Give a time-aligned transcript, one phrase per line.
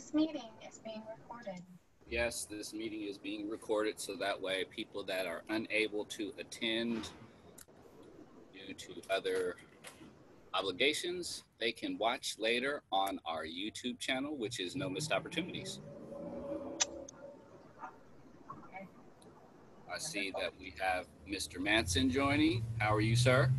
[0.00, 1.62] This meeting is being recorded.
[2.08, 7.10] Yes, this meeting is being recorded so that way people that are unable to attend
[8.50, 9.56] due to other
[10.54, 15.80] obligations, they can watch later on our YouTube channel, which is No Missed Opportunities.
[19.94, 21.60] I see that we have Mr.
[21.60, 22.64] Manson joining.
[22.78, 23.50] How are you, sir?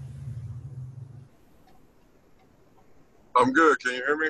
[3.35, 3.79] I'm good.
[3.79, 4.29] Can you hear me?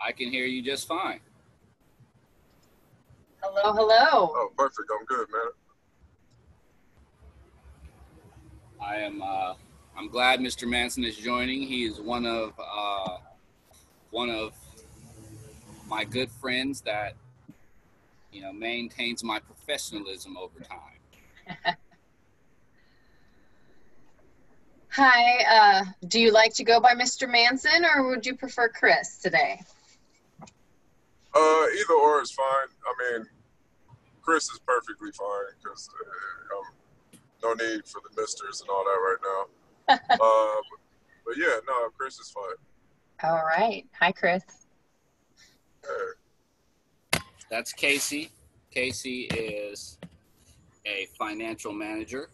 [0.00, 1.18] I can hear you just fine.
[3.42, 4.32] Hello, hello.
[4.34, 4.90] Oh, perfect.
[4.98, 5.50] I'm good, man.
[8.80, 9.22] I am.
[9.22, 9.54] Uh,
[9.96, 10.68] I'm glad Mr.
[10.68, 11.62] Manson is joining.
[11.62, 13.18] He is one of uh,
[14.10, 14.52] one of
[15.88, 17.14] my good friends that
[18.32, 21.76] you know maintains my professionalism over time.
[24.90, 27.28] Hi, uh, do you like to go by Mr.
[27.28, 29.60] Manson or would you prefer Chris today?
[31.34, 32.68] Uh, either or is fine.
[32.84, 33.26] I mean,
[34.22, 38.90] Chris is perfectly fine because uh, um, no need for the misters and all that
[38.90, 39.94] right now.
[39.94, 39.96] uh,
[40.70, 40.80] but,
[41.26, 43.30] but yeah, no, Chris is fine.
[43.30, 43.86] All right.
[44.00, 44.42] Hi, Chris.
[45.82, 47.20] Hey.
[47.50, 48.30] That's Casey.
[48.70, 49.98] Casey is
[50.86, 52.28] a financial manager.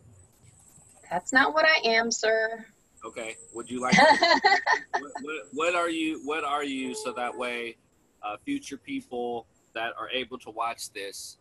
[1.11, 2.67] That's not what I am, sir.
[3.05, 3.37] Okay.
[3.53, 3.95] Would you like?
[3.95, 4.01] To,
[4.99, 6.21] what, what, what are you?
[6.25, 6.95] What are you?
[6.95, 7.77] So that way,
[8.25, 11.39] uh, future people that are able to watch this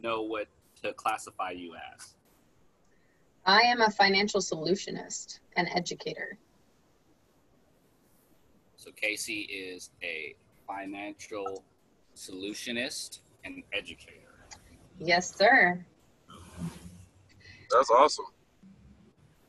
[0.00, 0.48] know what
[0.82, 2.14] to classify you as.
[3.46, 6.38] I am a financial solutionist and educator.
[8.76, 10.34] So Casey is a
[10.66, 11.62] financial
[12.16, 14.20] solutionist and educator.
[14.98, 15.84] Yes, sir.
[17.70, 18.26] That's awesome.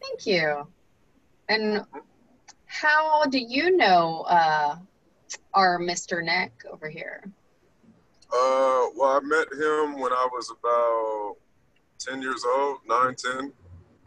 [0.02, 0.68] Thank you.
[1.48, 1.86] And
[2.66, 4.78] how do you know uh,
[5.54, 6.24] our Mr.
[6.24, 7.24] Nick over here?
[8.32, 11.36] Uh, well, I met him when I was about
[12.00, 13.40] 10 years old, 9, 10.
[13.40, 13.54] And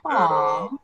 [0.05, 0.67] Aw.
[0.67, 0.77] uh,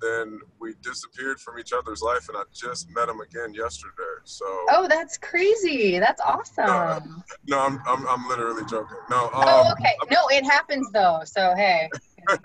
[0.00, 3.92] then we disappeared from each other's life, and I just met him again yesterday.
[4.24, 5.98] So, Oh, that's crazy.
[5.98, 7.22] That's awesome.
[7.46, 8.96] no, I'm, I'm, I'm literally joking.
[9.10, 9.94] No, um, oh, okay.
[10.10, 11.20] No, it happens though.
[11.24, 11.88] So, hey.
[12.28, 12.36] no,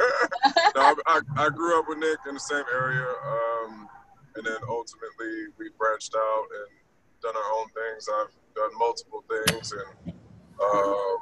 [0.76, 3.88] I, I, I grew up with Nick in the same area, um,
[4.36, 6.85] and then ultimately we branched out and
[7.26, 8.08] done our own things.
[8.08, 10.14] I've done multiple things and
[10.62, 11.18] um,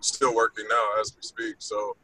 [0.00, 1.56] still working now as we speak.
[1.58, 1.96] So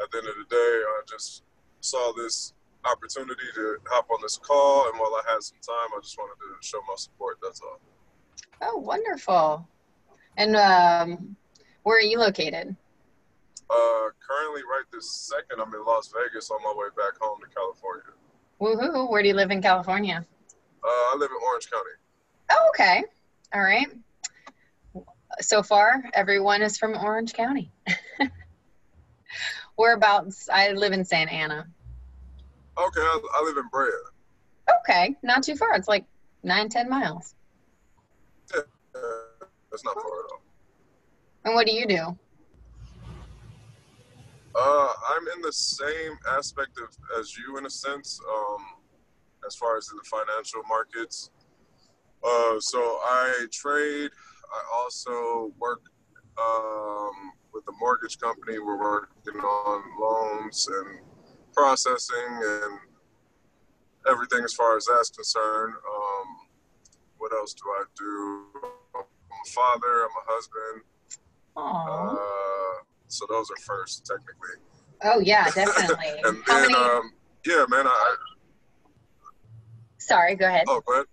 [0.00, 1.42] at the end of the day, I just
[1.80, 2.54] saw this
[2.84, 6.36] opportunity to hop on this call, and while I had some time, I just wanted
[6.40, 7.38] to show my support.
[7.42, 7.80] That's all.
[8.62, 9.68] Oh, wonderful.
[10.36, 11.36] And um,
[11.82, 12.74] where are you located?
[13.70, 17.54] Uh, currently, right this second, I'm in Las Vegas on my way back home to
[17.54, 18.12] California.
[18.60, 19.10] Woohoo.
[19.10, 20.24] Where do you live in California?
[20.82, 21.90] Uh, I live in Orange County.
[22.50, 23.04] Oh, okay.
[23.54, 23.86] All right.
[25.40, 27.72] So far, everyone is from Orange County.
[29.76, 30.48] Whereabouts?
[30.52, 31.66] I live in Santa Ana.
[32.78, 33.90] Okay, I, I live in Brea.
[34.80, 35.74] Okay, not too far.
[35.74, 36.04] It's like
[36.42, 37.34] nine, ten miles.
[38.54, 38.60] Yeah,
[39.70, 40.42] that's not far at all.
[41.44, 42.16] And what do you do?
[44.56, 48.64] Uh, I'm in the same aspect of as you in a sense, um,
[49.46, 51.30] as far as in the financial markets.
[52.24, 54.10] Uh, so I trade.
[54.52, 55.82] I also work
[56.38, 58.58] um, with a mortgage company.
[58.58, 61.00] We're working on loans and
[61.52, 62.78] processing and
[64.08, 65.74] everything as far as that's concerned.
[65.74, 66.26] Um,
[67.18, 68.44] what else do I do?
[68.96, 70.04] I'm a father.
[70.04, 70.82] I'm a husband.
[71.56, 72.14] Aww.
[72.14, 74.56] Uh, so those are first, technically.
[75.04, 76.20] oh yeah, definitely.
[76.24, 76.74] and How then, many?
[76.74, 77.12] um,
[77.46, 77.86] yeah, man.
[77.86, 78.16] I,
[79.98, 80.64] Sorry, go ahead.
[80.68, 81.06] oh, go ahead.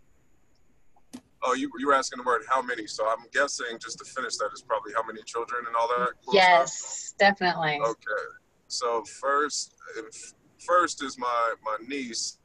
[1.43, 2.85] Oh, you you were asking the word how many?
[2.87, 6.09] So I'm guessing just to finish that is probably how many children and all that.
[6.25, 6.49] cool stuff?
[6.51, 7.79] yes, definitely.
[7.81, 8.27] Okay.
[8.67, 12.37] So first, if, first is my my niece,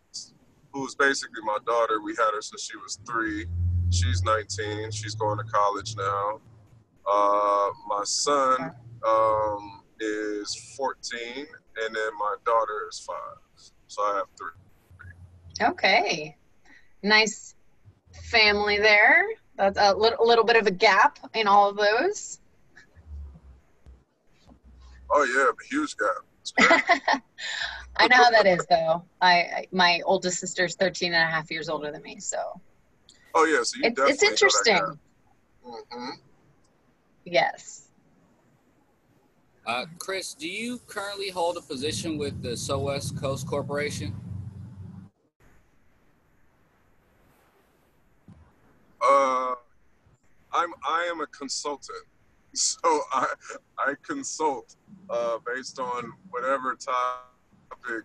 [0.73, 2.01] who's basically my daughter.
[2.01, 3.47] We had her since she was three.
[3.91, 4.91] She's 19.
[4.91, 6.41] She's going to college now.
[7.09, 8.73] Uh, my son
[9.07, 13.73] um, is 14, and then my daughter is five.
[13.87, 15.69] So I have three.
[15.69, 16.37] Okay.
[17.03, 17.56] Nice
[18.25, 19.25] family there.
[19.57, 22.41] That's a little, little bit of a gap in all of those.
[25.11, 26.25] Oh yeah, a huge gap.
[26.41, 26.53] It's.
[27.99, 29.05] I know how that is though.
[29.21, 32.39] I, I my oldest sister's 13 and a half years older than me, so
[33.35, 34.99] oh yeah, so you it's, definitely it's interesting.
[35.65, 36.11] hmm
[37.25, 37.89] Yes.
[39.67, 44.15] Uh, Chris, do you currently hold a position with the So West Coast Corporation?
[49.09, 49.55] Uh,
[50.53, 52.05] I'm I am a consultant,
[52.55, 52.79] so
[53.13, 53.27] I
[53.79, 54.75] I consult
[55.11, 58.05] uh, based on whatever topic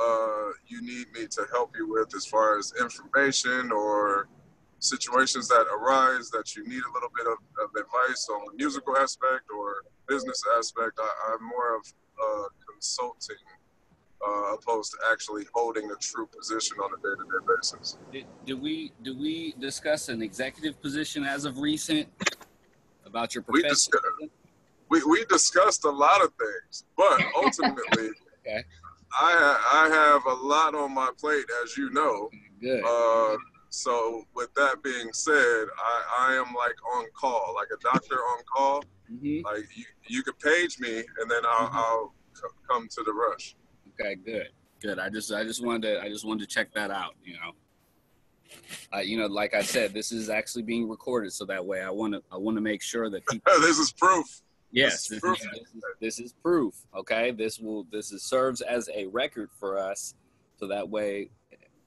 [0.00, 4.28] uh, you need me to help you with, as far as information or
[4.78, 8.96] situations that arise that you need a little bit of, of advice on the musical
[8.96, 10.98] aspect or business aspect.
[10.98, 11.82] I, am more of
[12.18, 13.36] uh, consulting
[14.26, 17.98] uh, opposed to actually holding a true position on a day-to-day basis.
[18.12, 22.08] Did, did we do we discuss an executive position as of recent
[23.06, 23.64] about your profession?
[23.64, 24.02] We, discuss,
[24.90, 28.10] we, we discussed a lot of things, but ultimately,
[28.46, 28.64] okay.
[29.12, 32.30] I I have a lot on my plate, as you know.
[32.60, 32.84] Good.
[32.84, 33.36] Uh,
[33.70, 35.32] so with that being said,
[35.78, 38.84] I, I am like on call, like a doctor on call.
[39.10, 39.44] Mm-hmm.
[39.44, 41.76] Like you, you could page me, and then I'll, mm-hmm.
[41.76, 43.56] I'll c- come to the rush.
[44.00, 44.48] Okay, good,
[44.80, 44.98] good.
[44.98, 47.14] I just I just wanted to I just wanted to check that out.
[47.24, 47.52] You know,
[48.94, 51.90] uh, you know, like I said, this is actually being recorded, so that way I
[51.90, 53.52] want to I want to make sure that people.
[53.60, 54.42] this is proof.
[54.72, 55.38] Yes, this is, proof.
[55.38, 56.74] This, is, this is proof.
[56.96, 60.14] Okay, this will this is, serves as a record for us,
[60.58, 61.30] so that way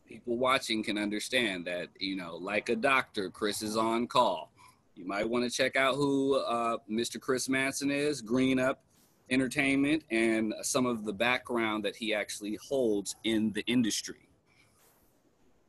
[0.06, 4.52] people watching can understand that you know, like a doctor, Chris is on call.
[4.96, 7.20] You might want to check out who uh, Mr.
[7.20, 8.84] Chris Manson is, Green Up
[9.30, 14.28] entertainment and some of the background that he actually holds in the industry.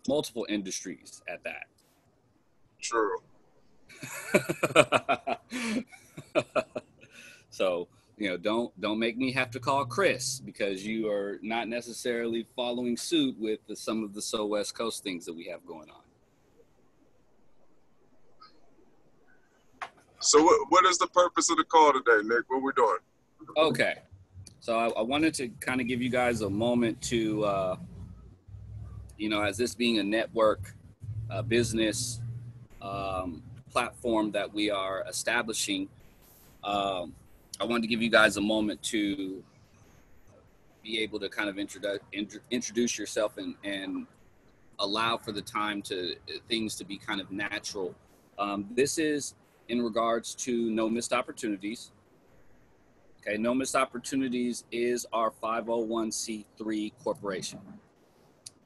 [0.08, 1.66] Multiple industries at that.
[2.80, 3.16] True.
[7.50, 11.68] so, you know, don't don't make me have to call Chris because you are not
[11.68, 15.64] necessarily following suit with the, some of the so West Coast things that we have
[15.64, 16.02] going on.
[20.20, 22.44] So, what, what is the purpose of the call today, Nick?
[22.48, 22.98] What we doing?
[23.56, 23.96] Okay.
[24.60, 27.76] So I, I, wanted to kind of give you guys a moment to, uh,
[29.18, 30.74] you know, as this being a network
[31.30, 32.20] uh, business
[32.80, 35.88] um, platform that we are establishing,
[36.62, 37.14] um,
[37.60, 39.42] I wanted to give you guys a moment to
[40.82, 44.06] be able to kind of introdu- int- introduce yourself and, and
[44.78, 46.14] allow for the time to
[46.48, 47.94] things to be kind of natural.
[48.38, 49.34] Um, this is
[49.68, 51.90] in regards to no missed opportunities.
[53.26, 57.58] Okay, No Missed Opportunities is our 501c3 corporation.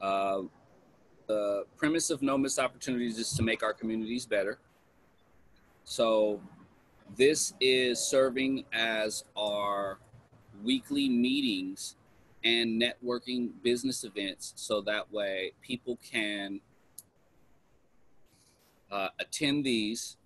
[0.00, 0.43] Uh,
[1.28, 4.58] the premise of No Missed Opportunities is to make our communities better.
[5.84, 6.40] So,
[7.16, 9.99] this is serving as our
[10.64, 11.94] weekly meetings
[12.43, 16.61] and networking business events so that way people can
[18.90, 20.16] uh, attend these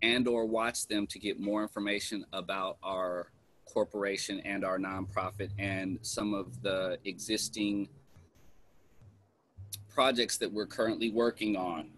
[0.00, 3.26] and or watch them to get more information about our
[3.72, 7.88] corporation and our nonprofit and some of the existing
[9.88, 11.90] projects that we're currently working on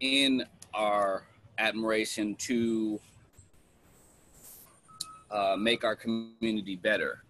[0.00, 1.24] in our
[1.58, 2.98] admiration to
[5.30, 7.22] uh, make our community better.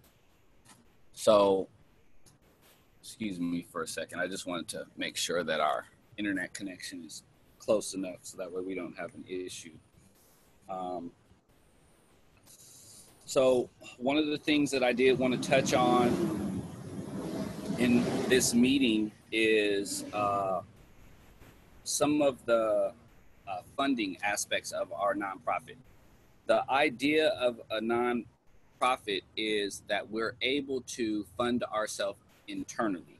[1.13, 1.67] So,
[3.01, 4.19] excuse me for a second.
[4.19, 5.85] I just wanted to make sure that our
[6.17, 7.23] internet connection is
[7.59, 9.73] close enough so that way we don't have an issue.
[10.69, 11.11] Um,
[13.31, 16.61] so, one of the things that I did want to touch on
[17.77, 20.59] in this meeting is uh,
[21.85, 22.91] some of the
[23.47, 25.77] uh, funding aspects of our nonprofit.
[26.47, 32.19] The idea of a nonprofit is that we're able to fund ourselves
[32.49, 33.17] internally.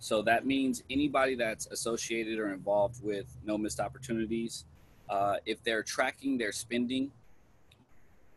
[0.00, 4.64] So that means anybody that's associated or involved with No Missed Opportunities,
[5.08, 7.12] uh, if they're tracking their spending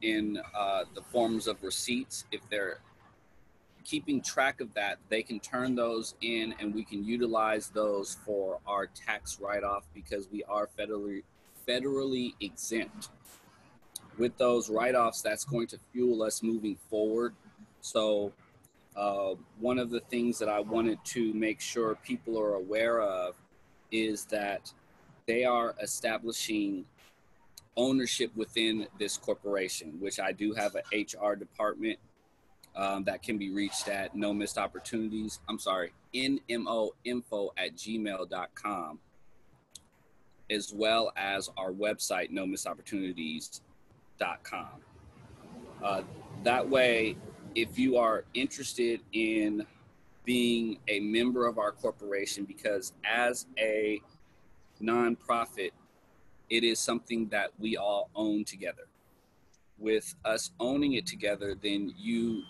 [0.05, 2.25] in uh, the forms of receipts.
[2.31, 2.79] If they're
[3.83, 8.59] keeping track of that, they can turn those in and we can utilize those for
[8.67, 11.24] our tax write off because we are federally
[11.67, 13.09] federally exempt.
[14.19, 17.33] With those write offs, that's going to fuel us moving forward.
[17.81, 18.31] So,
[18.95, 23.35] uh, one of the things that I wanted to make sure people are aware of
[23.91, 24.71] is that
[25.25, 26.85] they are establishing
[27.77, 32.00] ownership within this corporation, which I do have an HR department
[32.75, 35.39] um, that can be reached at no missed opportunities.
[35.48, 39.00] I'm sorry, nmo info at gmail.com,
[40.50, 44.67] as well as our website, no missed opportunities.com.
[45.84, 46.01] Uh,
[46.44, 47.17] that way,
[47.55, 49.65] if you are interested in
[50.25, 54.01] being a member of our corporation, because as a
[54.82, 55.72] nonprofit,
[56.50, 58.88] it is something that we all own together.
[59.78, 62.44] With us owning it together, then you,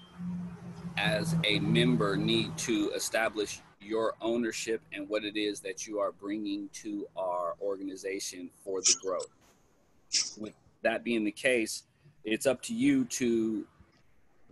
[0.98, 6.12] as a member, need to establish your ownership and what it is that you are
[6.12, 9.28] bringing to our organization for the growth.
[10.38, 11.84] with that being the case,
[12.24, 13.66] it's up to you to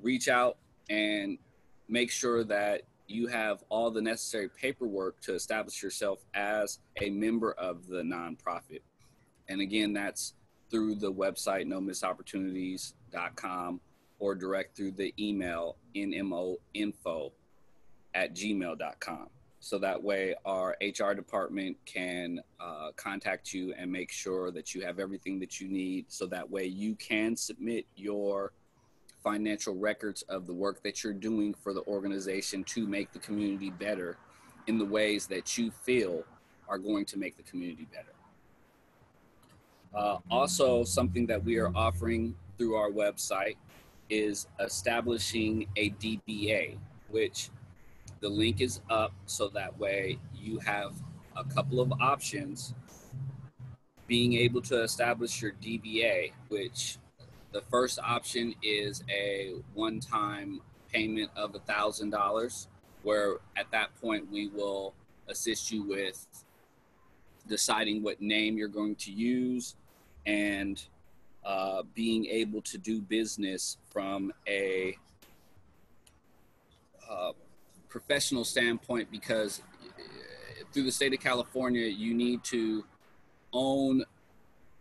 [0.02, 0.58] reach out
[0.90, 1.38] and
[1.88, 7.54] make sure that you have all the necessary paperwork to establish yourself as a member
[7.54, 8.82] of the nonprofit.
[9.50, 10.34] And again, that's
[10.70, 13.82] through the website nomissopportunities.com
[14.20, 17.32] or direct through the email nmoinfo
[18.16, 19.28] at gmail.com.
[19.60, 24.86] So that way, our HR department can uh, contact you and make sure that you
[24.86, 26.06] have everything that you need.
[26.10, 28.52] So that way, you can submit your
[29.24, 33.70] financial records of the work that you're doing for the organization to make the community
[33.70, 34.18] better
[34.68, 36.24] in the ways that you feel
[36.68, 38.14] are going to make the community better.
[39.94, 43.58] Uh, also, something that we are offering through our website
[44.10, 46.78] is establishing a DBA,
[47.10, 47.50] which
[48.20, 50.94] the link is up so that way you have
[51.36, 52.74] a couple of options.
[54.08, 56.98] Being able to establish your DBA, which
[57.52, 62.68] the first option is a one time payment of a $1,000,
[63.04, 64.94] where at that point we will
[65.28, 66.26] assist you with
[67.48, 69.76] deciding what name you're going to use
[70.26, 70.84] and
[71.46, 74.98] uh, being able to do business from a
[77.10, 77.32] uh,
[77.90, 82.86] professional standpoint because uh, through the state of California, you need to
[83.52, 84.04] own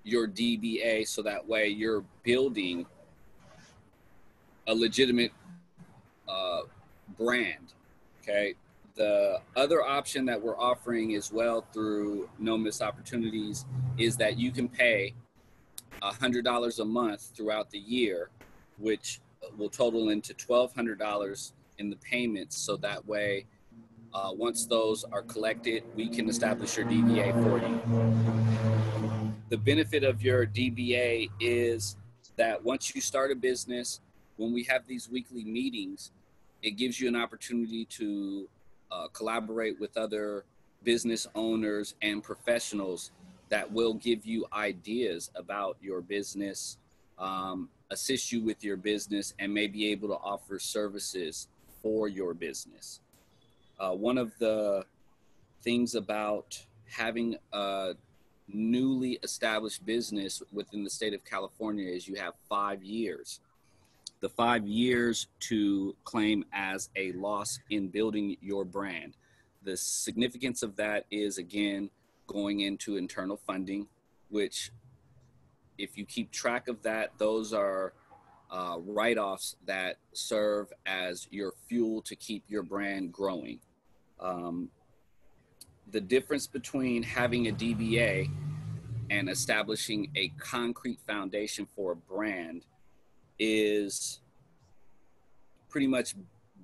[0.04, 2.86] your DBA so that way you're building
[4.66, 5.32] a legitimate
[6.28, 6.60] uh,
[7.18, 7.74] brand.
[8.22, 8.54] Okay.
[8.94, 13.64] The other option that we're offering as well through No Miss Opportunities
[13.98, 15.14] is that you can pay
[16.02, 18.30] $100 a month throughout the year,
[18.78, 19.20] which
[19.56, 22.56] will total into $1,200 in the payments.
[22.56, 23.46] So that way,
[24.14, 29.32] uh, once those are collected, we can establish your DBA for you.
[29.48, 31.96] The benefit of your DBA is
[32.36, 34.00] that once you start a business,
[34.36, 36.10] when we have these weekly meetings,
[36.62, 38.48] it gives you an opportunity to
[38.90, 40.44] uh, collaborate with other
[40.84, 43.12] business owners and professionals
[43.52, 46.78] that will give you ideas about your business,
[47.18, 51.48] um, assist you with your business, and may be able to offer services
[51.82, 53.00] for your business.
[53.78, 54.86] Uh, one of the
[55.62, 57.92] things about having a
[58.48, 63.40] newly established business within the state of California is you have five years.
[64.20, 69.12] The five years to claim as a loss in building your brand.
[69.62, 71.90] The significance of that is again
[72.26, 73.86] going into internal funding,
[74.28, 74.70] which,
[75.78, 77.92] if you keep track of that, those are
[78.50, 83.58] uh, write offs that serve as your fuel to keep your brand growing.
[84.20, 84.68] Um,
[85.90, 88.30] the difference between having a DBA
[89.10, 92.64] and establishing a concrete foundation for a brand
[93.38, 94.20] is
[95.68, 96.14] pretty much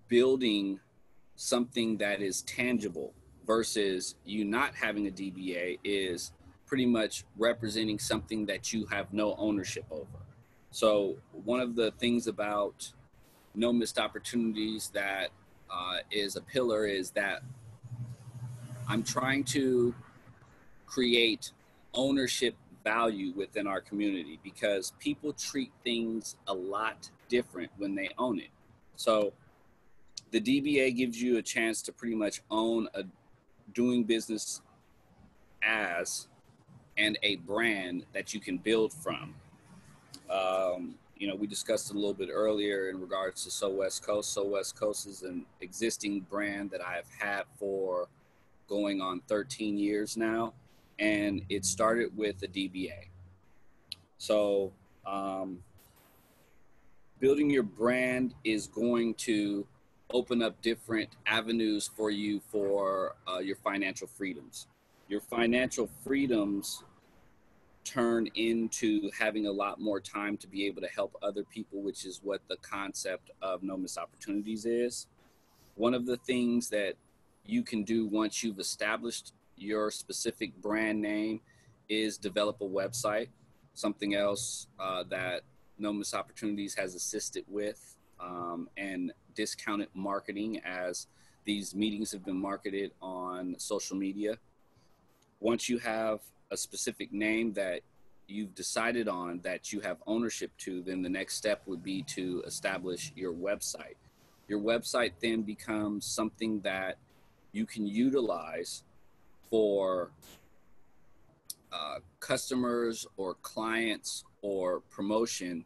[0.09, 0.79] building
[1.37, 3.15] something that is tangible
[3.49, 6.33] versus you not having a DBA is
[6.67, 10.19] pretty much representing something that you have no ownership over.
[10.71, 12.93] So one of the things about
[13.55, 15.31] no missed opportunities that
[15.71, 17.43] uh, is a pillar is that
[18.87, 19.95] I'm trying to
[20.87, 21.53] create
[21.95, 28.39] ownership value within our community because people treat things a lot different when they own
[28.39, 28.51] it.
[28.97, 29.33] So
[30.33, 33.05] the DBA gives you a chance to pretty much own a
[33.75, 34.61] doing business
[35.63, 36.29] as
[36.97, 39.35] and a brand that you can build from.
[40.31, 44.33] Um, you know, we discussed a little bit earlier in regards to So West Coast.
[44.33, 48.09] So West Coast is an existing brand that I've had for
[48.69, 50.53] going on 13 years now,
[50.99, 53.09] and it started with a DBA.
[54.19, 54.73] So,
[55.07, 55.59] um,
[57.19, 59.67] building your brand is going to
[60.13, 64.67] open up different avenues for you for uh, your financial freedoms.
[65.09, 66.83] Your financial freedoms
[67.85, 72.05] turn into having a lot more time to be able to help other people, which
[72.05, 75.07] is what the concept of No Miss Opportunities is.
[75.77, 76.95] One of the things that
[77.47, 81.41] you can do once you've established your specific brand name
[81.89, 83.29] is develop a website.
[83.75, 85.43] Something else uh, that
[85.79, 91.07] No Miss Opportunities has assisted with um, and discounted marketing as
[91.45, 94.37] these meetings have been marketed on social media.
[95.39, 96.19] Once you have
[96.51, 97.83] a specific name that
[98.27, 102.43] you've decided on that you have ownership to, then the next step would be to
[102.49, 103.95] establish your website.
[104.49, 106.99] Your website then becomes something that
[107.53, 108.83] you can utilize
[109.49, 110.11] for
[111.73, 115.65] uh, customers or clients or promotion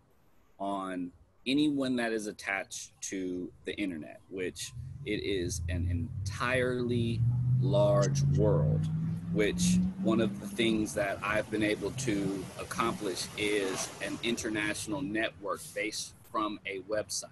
[0.59, 1.11] on
[1.46, 4.72] anyone that is attached to the internet, which
[5.04, 7.20] it is an entirely
[7.61, 8.80] large world.
[9.32, 15.61] Which one of the things that I've been able to accomplish is an international network
[15.75, 17.28] based from a website.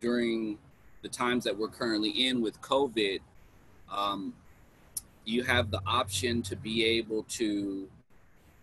[0.00, 0.58] During
[1.02, 3.20] the times that we're currently in with COVID,
[3.90, 4.34] um,
[5.24, 7.88] you have the option to be able to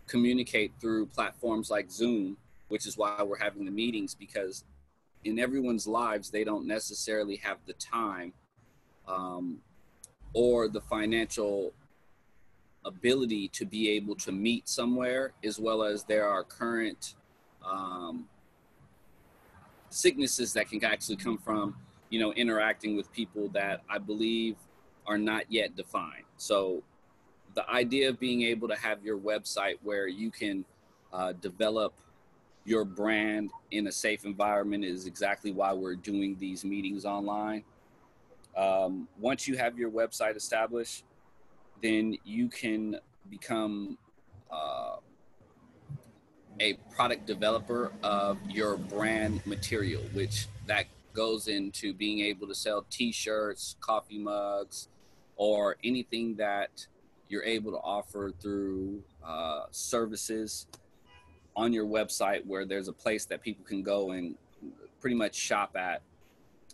[0.07, 2.37] communicate through platforms like Zoom,
[2.67, 4.63] which is why we're having the meetings because
[5.23, 8.33] in everyone's lives, they don't necessarily have the time
[9.07, 9.59] um,
[10.33, 11.73] or the financial
[12.85, 17.15] ability to be able to meet somewhere, as well as there are current
[17.65, 18.25] um,
[19.89, 21.75] sicknesses that can actually come from,
[22.09, 24.55] you know, interacting with people that I believe
[25.05, 26.25] are not yet defined.
[26.37, 26.83] So
[27.55, 30.63] the idea of being able to have your website where you can
[31.11, 31.93] uh, develop
[32.67, 37.63] your brand in a safe environment is exactly why we're doing these meetings online.
[38.57, 41.05] Um, once you have your website established,
[41.81, 43.97] then you can become
[44.51, 44.97] uh,
[46.59, 52.85] a product developer of your brand material, which that goes into being able to sell
[52.89, 54.89] t-shirts, coffee mugs,
[55.37, 56.85] or anything that
[57.29, 60.67] you're able to offer through uh, services
[61.57, 64.35] on your website where there's a place that people can go and
[65.01, 66.01] pretty much shop at.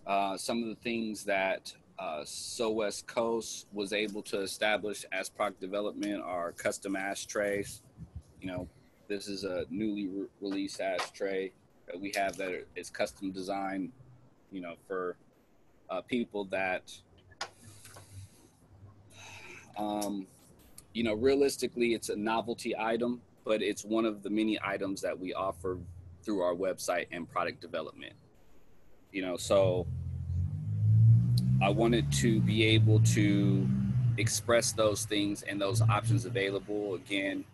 [0.06, 5.30] Uh, some of the things that uh, So West Coast was able to establish as
[5.30, 7.82] product development are custom ashtrays.
[8.42, 8.68] You know,
[9.08, 11.54] this is a newly re- released ashtray
[11.88, 13.90] that we have that is custom designed,
[14.52, 15.16] you know, for
[15.90, 16.92] uh, people that,
[19.78, 20.28] um,
[20.94, 25.18] you know, realistically, it's a novelty item but it's one of the many items that
[25.18, 25.78] we offer
[26.24, 28.14] through our website and product development.
[29.12, 29.86] You know, so
[31.62, 33.68] I wanted to be able to
[34.18, 36.96] express those things and those options available.
[36.96, 37.46] Again,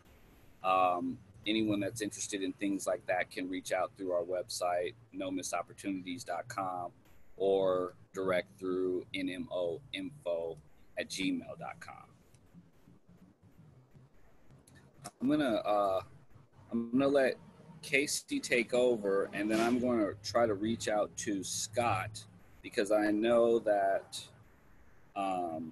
[0.64, 6.92] um, anyone that's interested in things like that can reach out through our website, nomissopportunities.com,
[7.38, 10.58] or direct through nmoinfo
[10.98, 12.09] at gmail.com.
[15.22, 16.02] I'm gonna uh,
[16.72, 17.36] I'm gonna let
[17.82, 22.26] Casey take over, and then I'm going to try to reach out to Scott
[22.62, 24.22] because I know that
[25.16, 25.72] um,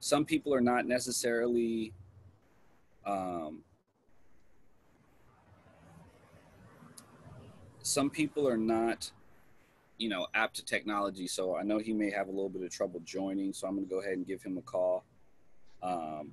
[0.00, 1.92] some people are not necessarily
[3.06, 3.60] um,
[7.82, 9.10] some people are not
[9.98, 12.70] you know apt to technology so i know he may have a little bit of
[12.70, 15.04] trouble joining so i'm going to go ahead and give him a call.
[15.82, 16.32] Um,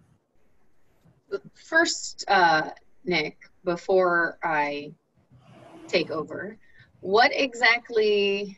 [1.54, 2.70] first, uh,
[3.06, 4.94] Nick, before I
[5.88, 6.58] take over,
[7.00, 8.58] what exactly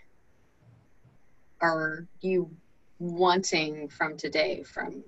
[1.62, 2.52] are you
[3.00, 5.04] wanting from today from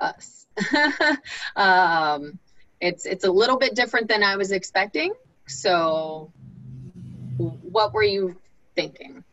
[0.00, 0.46] us?
[1.56, 2.38] um,
[2.80, 5.12] it's it's a little bit different than I was expecting.
[5.46, 6.32] So,
[7.38, 8.36] what were you
[8.74, 9.24] thinking?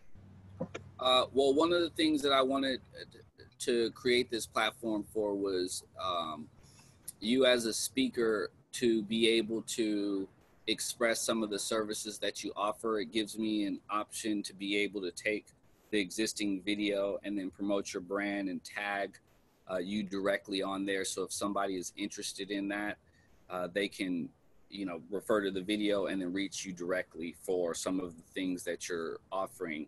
[1.00, 2.80] Uh, well, one of the things that I wanted
[3.60, 6.48] to create this platform for was um,
[7.22, 10.28] you as a speaker to be able to
[10.68, 13.00] express some of the services that you offer.
[13.00, 15.48] It gives me an option to be able to take
[15.92, 19.18] the existing video and then promote your brand and tag
[19.70, 21.06] uh, you directly on there.
[21.06, 22.98] So if somebody is interested in that,
[23.50, 24.30] uh, they can,
[24.70, 28.24] you know, refer to the video and then reach you directly for some of the
[28.34, 29.88] things that you're offering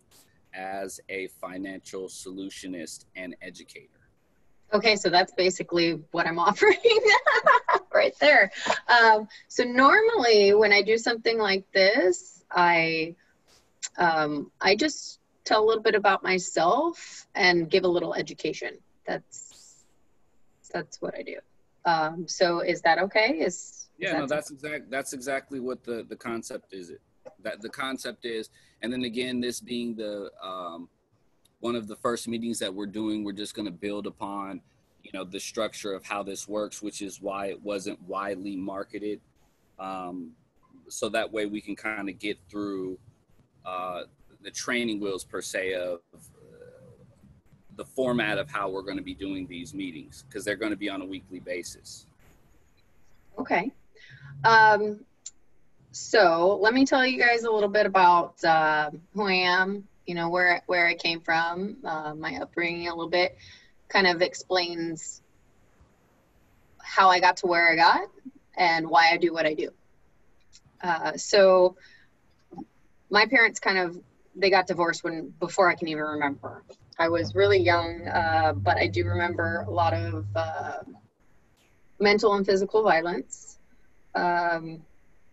[0.53, 3.92] as a financial solutionist and educator.
[4.73, 6.77] Okay, so that's basically what I'm offering
[7.93, 8.51] right there.
[8.87, 13.15] Um, so normally when I do something like this, I
[13.97, 18.77] um, I just tell a little bit about myself and give a little education.
[19.05, 19.83] That's
[20.73, 21.37] that's what I do.
[21.85, 23.39] Um, so is that okay?
[23.39, 24.89] Is yeah, no, that's exact.
[24.89, 26.89] That's exactly what the the concept is.
[26.89, 27.01] It
[27.43, 28.49] that the concept is,
[28.81, 30.89] and then again, this being the um,
[31.63, 34.59] one of the first meetings that we're doing, we're just going to build upon,
[35.01, 39.21] you know, the structure of how this works, which is why it wasn't widely marketed.
[39.79, 40.31] Um,
[40.89, 42.99] so that way we can kind of get through
[43.65, 44.01] uh,
[44.41, 46.19] the training wheels per se of uh,
[47.77, 50.77] the format of how we're going to be doing these meetings because they're going to
[50.77, 52.07] be on a weekly basis.
[53.39, 53.71] Okay.
[54.43, 54.99] Um,
[55.91, 60.15] so let me tell you guys a little bit about uh, who I am you
[60.15, 63.37] know where where I came from, uh, my upbringing a little bit,
[63.89, 65.21] kind of explains
[66.81, 68.01] how I got to where I got
[68.55, 69.69] and why I do what I do.
[70.81, 71.77] Uh, so
[73.09, 73.99] my parents kind of
[74.35, 76.63] they got divorced when before I can even remember.
[76.99, 80.79] I was really young, uh, but I do remember a lot of uh,
[81.99, 83.57] mental and physical violence.
[84.15, 84.83] Um,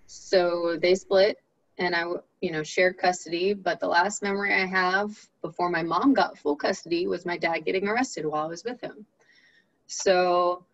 [0.07, 1.37] so they split,
[1.81, 2.05] and I,
[2.41, 3.55] you know, shared custody.
[3.55, 7.65] But the last memory I have before my mom got full custody was my dad
[7.65, 9.07] getting arrested while I was with him.
[9.87, 10.65] So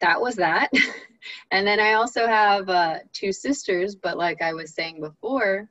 [0.00, 0.70] that was that.
[1.50, 5.68] and then I also have uh, two sisters, but like I was saying before,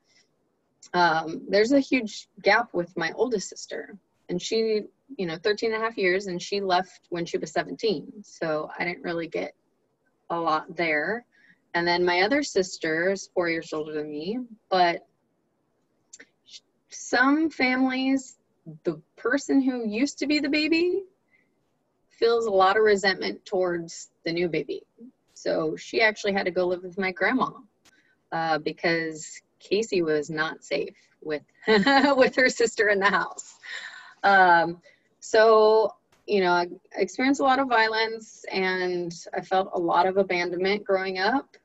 [0.93, 3.98] um, there's a huge gap with my oldest sister.
[4.28, 4.84] And she,
[5.17, 8.24] you know, 13 and a half years, and she left when she was 17.
[8.24, 9.56] So I didn't really get
[10.30, 11.26] a lot there.
[11.73, 15.05] And then my other sister is four years older than me, but
[16.89, 18.38] some families,
[18.84, 21.03] the person who used to be the baby
[22.10, 24.84] feels a lot of resentment towards the new baby.
[25.34, 27.51] So she actually had to go live with my grandma
[28.32, 33.58] uh, because Casey was not safe with with her sister in the house.
[34.23, 34.82] Um,
[35.19, 35.93] so
[36.27, 40.84] you know, I experienced a lot of violence and I felt a lot of abandonment
[40.84, 41.58] growing up.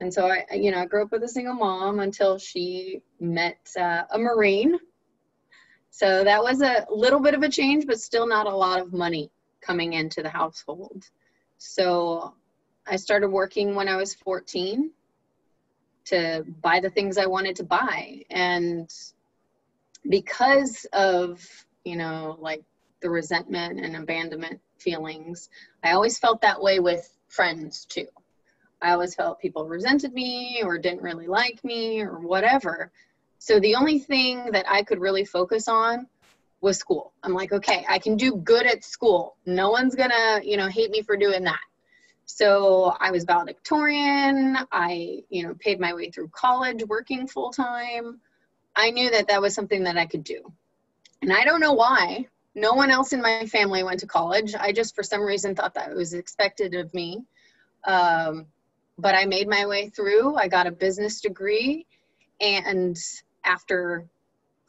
[0.00, 3.58] And so I, you know, I grew up with a single mom until she met
[3.78, 4.78] uh, a Marine.
[5.90, 8.92] So that was a little bit of a change, but still not a lot of
[8.92, 9.30] money
[9.60, 11.04] coming into the household.
[11.58, 12.34] So
[12.86, 14.92] I started working when I was 14
[16.06, 18.22] to buy the things I wanted to buy.
[18.30, 18.90] And
[20.08, 21.44] because of,
[21.84, 22.62] you know, like
[23.00, 25.50] the resentment and abandonment feelings,
[25.82, 28.06] I always felt that way with friends too.
[28.80, 32.92] I always felt people resented me or didn't really like me or whatever.
[33.38, 36.06] So the only thing that I could really focus on
[36.60, 37.12] was school.
[37.22, 39.36] I'm like, okay, I can do good at school.
[39.46, 41.60] No one's gonna, you know, hate me for doing that.
[42.24, 44.58] So I was valedictorian.
[44.70, 48.20] I, you know, paid my way through college, working full time.
[48.76, 50.52] I knew that that was something that I could do.
[51.22, 52.26] And I don't know why.
[52.54, 54.54] No one else in my family went to college.
[54.54, 57.24] I just, for some reason, thought that was expected of me.
[57.84, 58.46] Um,
[58.98, 60.36] but I made my way through.
[60.36, 61.86] I got a business degree.
[62.40, 62.98] And
[63.44, 64.06] after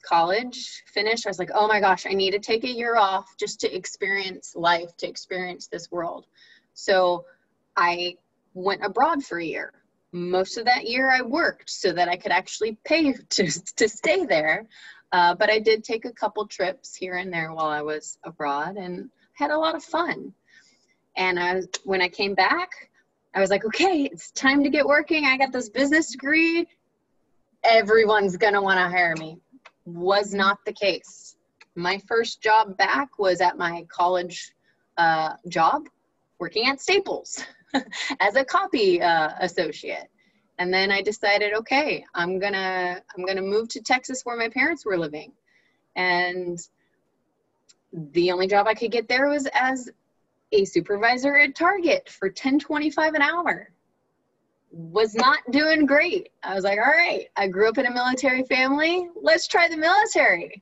[0.04, 3.36] college finished, I was like, oh my gosh, I need to take a year off
[3.38, 6.26] just to experience life, to experience this world.
[6.74, 7.26] So
[7.76, 8.16] I
[8.54, 9.74] went abroad for a year.
[10.12, 14.26] Most of that year I worked so that I could actually pay to, to stay
[14.26, 14.68] there.
[15.12, 18.78] Uh, but I did take a couple trips here and there while I was abroad
[18.78, 20.34] and had a lot of fun.
[21.16, 22.90] And I, when I came back,
[23.34, 25.26] I was like, okay, it's time to get working.
[25.26, 26.68] I got this business degree.
[27.64, 29.38] Everyone's going to want to hire me.
[29.86, 31.36] Was not the case.
[31.76, 34.52] My first job back was at my college
[34.98, 35.88] uh, job
[36.40, 37.44] working at Staples
[38.20, 40.08] as a copy uh, associate.
[40.58, 44.86] And then I decided, okay, I'm gonna I'm gonna move to Texas where my parents
[44.86, 45.32] were living,
[45.96, 46.60] and
[47.94, 49.90] the only job I could get there was as
[50.52, 53.72] a supervisor at Target for 10.25 an hour.
[54.72, 56.30] Was not doing great.
[56.44, 59.10] I was like, all right, I grew up in a military family.
[59.20, 60.62] Let's try the military.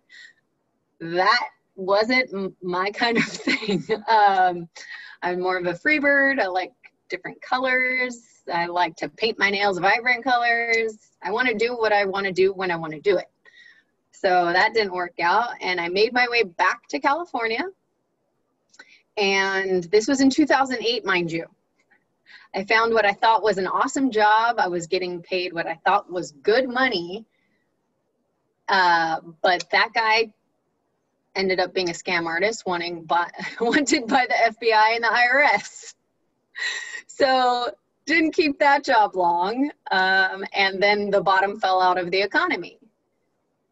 [1.02, 3.84] That wasn't my kind of thing.
[4.08, 4.70] Um,
[5.22, 6.40] I'm more of a free bird.
[6.40, 6.72] I like
[7.10, 8.44] different colors.
[8.54, 11.12] I like to paint my nails vibrant colors.
[11.22, 13.28] I want to do what I want to do when I want to do it.
[14.12, 15.50] So that didn't work out.
[15.62, 17.64] And I made my way back to California.
[19.18, 21.46] And this was in 2008, mind you.
[22.56, 24.58] I found what I thought was an awesome job.
[24.60, 27.26] I was getting paid what I thought was good money.
[28.70, 30.32] Uh, but that guy
[31.36, 33.30] ended up being a scam artist wanting by,
[33.62, 35.94] wanted by the FBI and the IRS.
[37.10, 37.72] So
[38.06, 39.72] didn't keep that job long.
[39.92, 42.80] Um, and then the bottom fell out of the economy.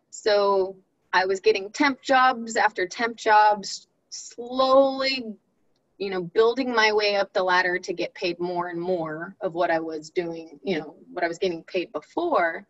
[0.10, 0.75] So
[1.13, 5.36] I was getting temp jobs after temp jobs, slowly,
[5.97, 9.54] you know, building my way up the ladder to get paid more and more of
[9.54, 12.65] what I was doing, you know, what I was getting paid before.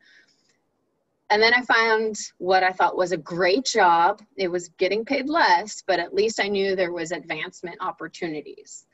[1.30, 4.22] And then I found what I thought was a great job.
[4.36, 8.86] It was getting paid less, but at least I knew there was advancement opportunities.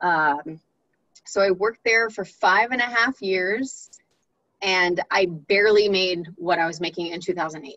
[0.00, 0.60] Um,
[1.26, 3.90] so I worked there for five and a half years,
[4.62, 7.76] and I barely made what I was making in 2008.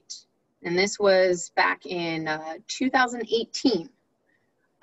[0.64, 3.90] And this was back in uh, 2018.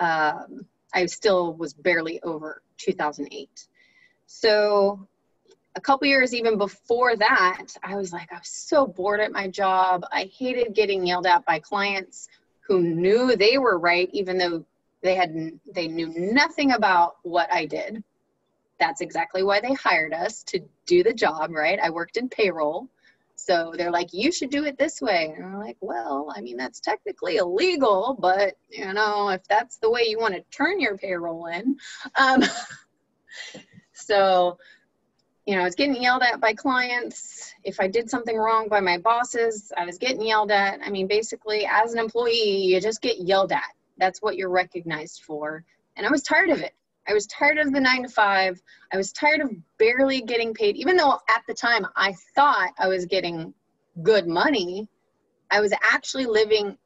[0.00, 3.68] Um, I still was barely over 2008.
[4.26, 5.06] So
[5.76, 9.46] a couple years even before that, I was like, I was so bored at my
[9.46, 10.04] job.
[10.10, 12.28] I hated getting yelled at by clients
[12.66, 14.64] who knew they were right, even though
[15.02, 15.34] they had
[15.74, 18.02] they knew nothing about what I did.
[18.80, 21.78] that's exactly why they hired us to do the job, right?
[21.78, 22.88] I worked in payroll.
[23.44, 25.33] So they're like, you should do it this way.
[25.35, 29.90] And I'm like, well, I mean, that's technically illegal, but you know, if that's the
[29.90, 31.76] way you want to turn your payroll in.
[32.18, 32.42] Um,
[33.92, 34.59] so,
[35.46, 37.53] you know, I was getting yelled at by clients.
[37.64, 40.81] If I did something wrong by my bosses, I was getting yelled at.
[40.85, 43.72] I mean, basically, as an employee, you just get yelled at.
[43.96, 45.64] That's what you're recognized for.
[45.96, 46.74] And I was tired of it.
[47.10, 48.62] I was tired of the nine to five.
[48.92, 52.86] I was tired of barely getting paid, even though at the time I thought I
[52.86, 53.52] was getting
[54.04, 54.88] good money.
[55.50, 56.78] I was actually living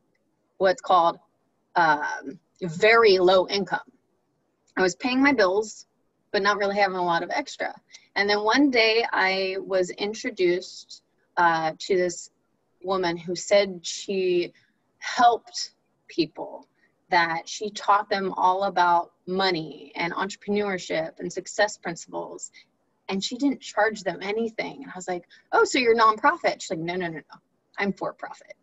[0.56, 1.18] what's called
[1.76, 3.92] um, very low income.
[4.78, 5.86] I was paying my bills,
[6.32, 7.74] but not really having a lot of extra.
[8.16, 11.02] And then one day I was introduced
[11.36, 12.30] uh, to this
[12.82, 14.54] woman who said she
[15.00, 15.72] helped
[16.08, 16.66] people
[17.14, 22.50] that she taught them all about money and entrepreneurship and success principles
[23.08, 24.82] and she didn't charge them anything.
[24.82, 25.22] And i was like
[25.52, 26.60] oh so you're nonprofit?
[26.60, 27.38] She's like no no no no.
[27.78, 28.54] I'm for profit.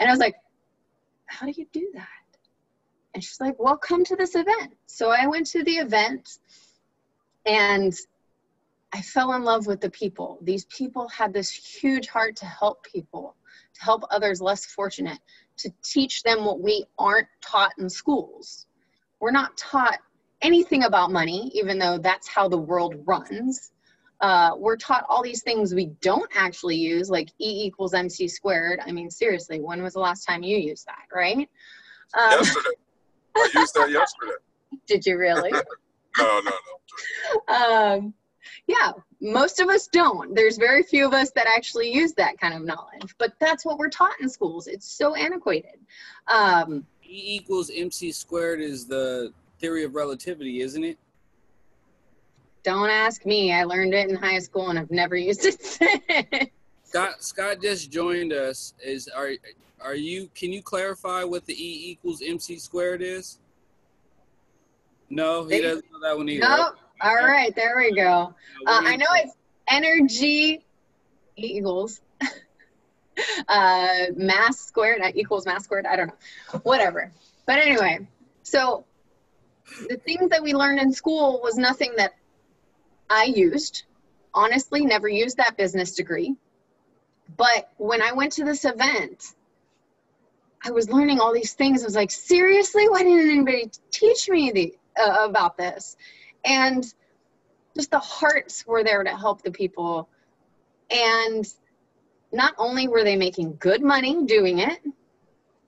[0.00, 0.34] And i was like
[1.26, 2.08] how do you do that?
[3.14, 4.74] And she's like well come to this event.
[4.86, 6.38] So i went to the event
[7.46, 7.94] and
[8.92, 10.40] i fell in love with the people.
[10.42, 13.36] These people had this huge heart to help people
[13.74, 15.20] to help others less fortunate
[15.62, 18.66] to teach them what we aren't taught in schools.
[19.20, 19.98] We're not taught
[20.42, 23.72] anything about money, even though that's how the world runs.
[24.20, 28.80] Uh, we're taught all these things we don't actually use, like E equals MC squared.
[28.84, 31.48] I mean, seriously, when was the last time you used that, right?
[32.14, 32.68] Um, yesterday.
[33.36, 34.32] I used that yesterday.
[34.86, 35.50] Did you really?
[36.18, 36.52] no, no,
[37.48, 37.54] no.
[37.54, 38.14] Um,
[38.66, 40.34] yeah, most of us don't.
[40.34, 43.78] There's very few of us that actually use that kind of knowledge, but that's what
[43.78, 44.66] we're taught in schools.
[44.66, 45.78] It's so antiquated.
[46.28, 50.98] Um, e equals mc squared is the theory of relativity, isn't it?
[52.62, 53.52] Don't ask me.
[53.52, 56.50] I learned it in high school and I've never used it since.
[56.84, 58.74] Scott Scott just joined us.
[58.84, 59.30] Is are
[59.80, 60.30] are you?
[60.34, 63.38] Can you clarify what the E equals mc squared is?
[65.10, 66.48] No, he doesn't know that one either.
[66.48, 66.76] Nope.
[67.02, 68.32] All right, there we go.
[68.64, 69.34] Uh, I know it's
[69.68, 70.64] energy
[71.36, 72.00] equals
[73.48, 75.84] uh, mass squared equals mass squared.
[75.84, 77.10] I don't know, whatever.
[77.44, 78.06] But anyway,
[78.44, 78.84] so
[79.88, 82.12] the things that we learned in school was nothing that
[83.10, 83.82] I used.
[84.32, 86.36] Honestly, never used that business degree.
[87.36, 89.24] But when I went to this event,
[90.64, 91.82] I was learning all these things.
[91.82, 95.96] I was like, seriously, why didn't anybody teach me the, uh, about this?
[96.44, 96.84] And
[97.74, 100.08] just the hearts were there to help the people.
[100.90, 101.46] And
[102.32, 104.80] not only were they making good money doing it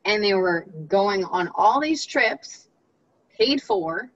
[0.05, 2.69] and they were going on all these trips
[3.39, 4.11] paid for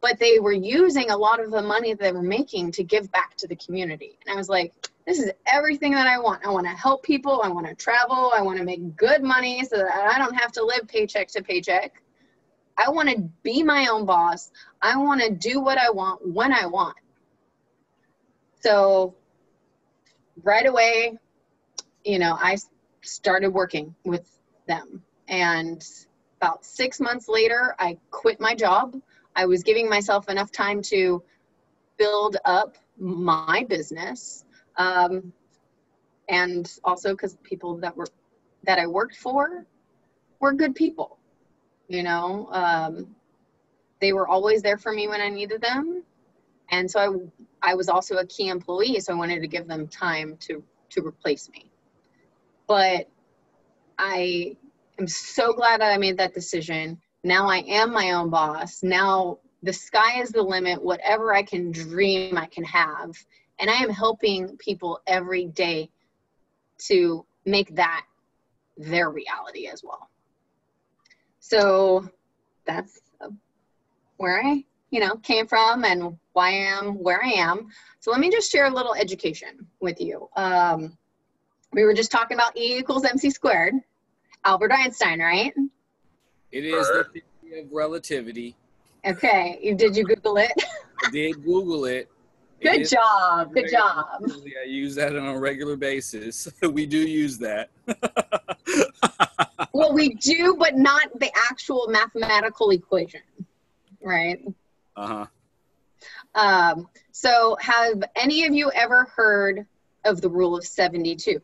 [0.00, 3.10] but they were using a lot of the money that they were making to give
[3.12, 4.18] back to the community.
[4.26, 4.72] And i was like
[5.06, 6.44] this is everything that i want.
[6.46, 7.42] I want to help people.
[7.42, 8.32] I want to travel.
[8.34, 11.42] I want to make good money so that i don't have to live paycheck to
[11.42, 12.02] paycheck
[12.80, 14.50] I want to be my own boss.
[14.80, 16.96] I want to do what I want when I want.
[18.60, 19.14] So
[20.42, 21.18] right away,
[22.04, 22.56] you know, I
[23.02, 24.26] started working with
[24.66, 25.02] them.
[25.28, 25.86] And
[26.40, 28.96] about six months later, I quit my job.
[29.36, 31.22] I was giving myself enough time to
[31.98, 34.44] build up my business.
[34.76, 35.32] Um,
[36.28, 38.06] and also because people that were
[38.64, 39.66] that I worked for
[40.38, 41.19] were good people
[41.90, 43.14] you know um,
[44.00, 46.02] they were always there for me when i needed them.
[46.72, 47.30] And so
[47.62, 50.62] I, I was also a key employee so i wanted to give them time to
[50.90, 51.68] to replace me.
[52.68, 53.08] But
[53.98, 54.56] i
[54.98, 56.98] am so glad that i made that decision.
[57.24, 58.82] Now i am my own boss.
[58.84, 60.82] Now the sky is the limit.
[60.82, 63.10] Whatever i can dream i can have.
[63.58, 65.90] And i am helping people every day
[66.86, 68.06] to make that
[68.76, 70.09] their reality as well
[71.50, 72.08] so
[72.64, 73.00] that's
[74.18, 77.68] where I, you know, came from and why I am where I am.
[77.98, 80.28] So let me just share a little education with you.
[80.36, 80.96] Um,
[81.72, 83.74] we were just talking about E equals MC squared.
[84.44, 85.52] Albert Einstein, right?
[86.52, 87.04] It is the
[87.42, 88.54] theory of relativity.
[89.04, 89.74] Okay.
[89.76, 90.52] Did you Google it?
[91.04, 92.08] I did Google it.
[92.62, 93.52] Good it job.
[93.52, 94.06] Good job.
[94.22, 96.48] I use that on a regular basis.
[96.62, 97.70] we do use that.
[99.72, 103.20] well, we do, but not the actual mathematical equation,
[104.02, 104.42] right?
[104.96, 105.26] Uh huh.
[106.34, 109.66] Um, so, have any of you ever heard
[110.04, 111.40] of the rule of 72?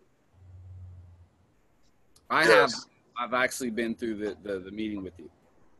[2.30, 2.72] I have.
[3.18, 5.30] I've actually been through the, the, the meeting with you.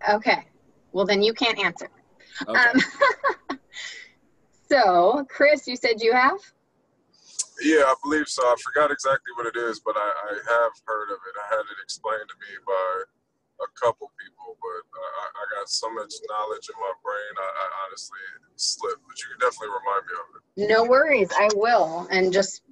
[0.09, 0.45] Okay.
[0.93, 1.89] Well, then you can't answer.
[2.49, 2.59] Okay.
[2.59, 2.81] Um,
[4.69, 6.39] So, Chris, you said you have?
[7.63, 8.43] Yeah, I believe so.
[8.45, 11.35] I forgot exactly what it is, but I, I have heard of it.
[11.41, 13.03] I had it explained to me by
[13.65, 17.67] a couple people, but I, I got so much knowledge in my brain, I, I
[17.87, 18.19] honestly
[18.57, 19.03] slipped.
[19.09, 20.69] But you can definitely remind me of it.
[20.69, 22.07] No worries, I will.
[22.11, 22.63] And just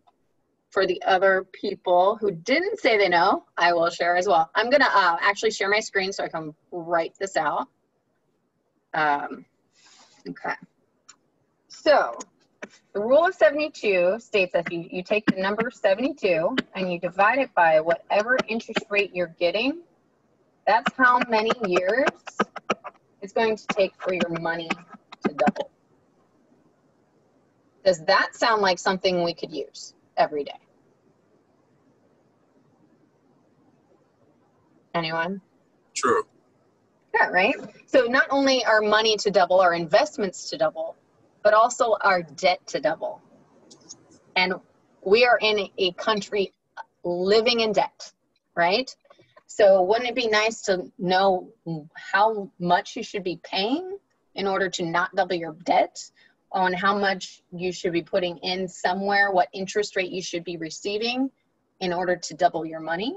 [0.70, 4.51] for the other people who didn't say they know, I will share as well.
[4.55, 7.68] I'm gonna uh, actually share my screen so I can write this out.
[8.92, 9.44] Um,
[10.29, 10.55] okay.
[11.68, 12.18] So
[12.94, 17.38] the rule of 72 states that you, you take the number 72 and you divide
[17.40, 19.83] it by whatever interest rate you're getting.
[20.64, 22.09] That's how many years
[23.20, 25.70] it's going to take for your money to double.
[27.85, 30.52] Does that sound like something we could use every day?
[34.94, 35.40] Anyone?
[35.94, 36.22] True.
[37.12, 37.57] Yeah, right?
[37.87, 40.96] So not only our money to double, our investments to double,
[41.44, 43.20] but also our debt to double.
[44.35, 44.54] And
[45.04, 46.52] we are in a country
[47.04, 48.12] living in debt,
[48.57, 48.90] right?
[49.46, 51.50] So wouldn't it be nice to know
[51.94, 53.98] how much you should be paying
[54.35, 56.02] in order to not double your debt?
[56.50, 60.57] On how much you should be putting in somewhere, what interest rate you should be
[60.57, 61.30] receiving
[61.80, 63.16] in order to double your money?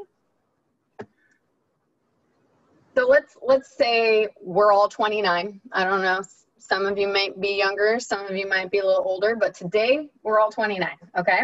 [2.96, 5.62] So let's let's say we're all 29.
[5.72, 6.24] I don't know.
[6.70, 9.54] Some of you might be younger, some of you might be a little older, but
[9.54, 11.44] today we're all 29, okay?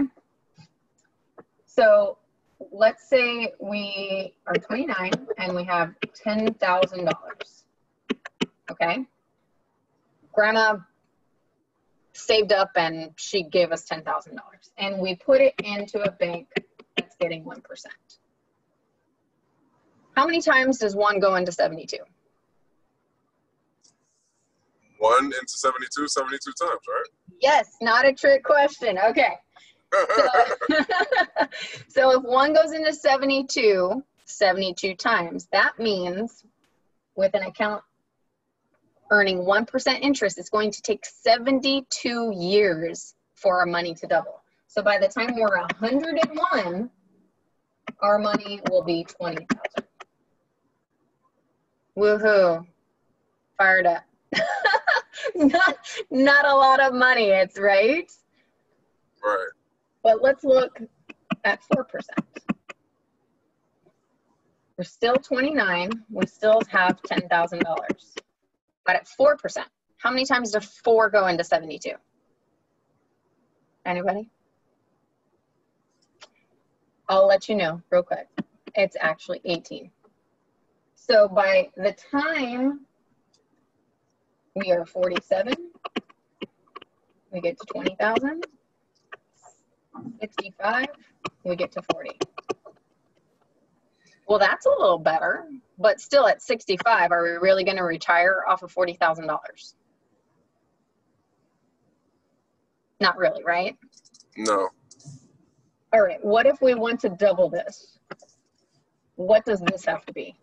[1.66, 2.18] So
[2.74, 5.94] let's say we are 29 and we have
[6.26, 7.64] $10,000,
[8.70, 9.06] okay?
[10.34, 10.80] Grandma
[12.12, 14.38] saved up and she gave us $10,000
[14.78, 16.50] and we put it into a bank
[16.98, 17.62] that's getting 1%.
[20.18, 21.96] How many times does one go into 72?
[25.04, 27.10] One into 72, 72 times, right?
[27.42, 28.98] Yes, not a trick question.
[28.98, 29.34] Okay.
[30.16, 30.28] So,
[31.88, 36.44] so if one goes into 72, 72 times, that means
[37.16, 37.84] with an account
[39.12, 44.42] earning 1% interest, it's going to take 72 years for our money to double.
[44.68, 46.90] So by the time we're 101,
[48.02, 49.48] our money will be 20,000.
[51.96, 52.66] Woohoo.
[53.60, 54.04] Fired up.
[55.36, 55.78] not,
[56.12, 58.12] not a lot of money, it's right?
[59.24, 59.38] right.
[60.04, 60.80] But let's look
[61.44, 61.86] at 4%.
[64.78, 67.62] We're still 29, we still have $10,000.
[68.86, 69.64] But at 4%,
[69.98, 71.92] how many times does 4 go into 72?
[73.86, 74.30] Anybody?
[77.08, 78.28] I'll let you know real quick.
[78.76, 79.92] It's actually 18.
[80.96, 82.82] So by the time
[84.56, 85.54] we are 47,
[87.32, 88.46] we get to 20,000.
[90.22, 90.88] 65,
[91.44, 92.12] we get to 40.
[94.28, 95.46] Well, that's a little better,
[95.78, 99.74] but still at 65, are we really going to retire off of $40,000?
[103.00, 103.78] Not really, right?
[104.38, 104.70] No.
[105.92, 108.00] All right, what if we want to double this?
[109.16, 110.36] What does this have to be?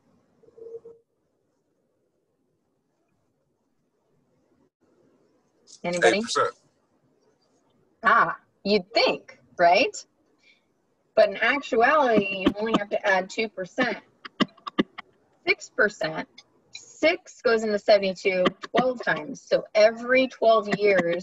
[5.83, 6.21] Anybody?
[6.21, 6.49] 8%.
[8.03, 9.95] Ah, you'd think, right?
[11.15, 14.01] But in actuality, you only have to add 2%.
[15.49, 16.27] 6%,
[16.73, 18.45] 6 goes into 72
[18.77, 19.41] 12 times.
[19.41, 21.23] So every 12 years,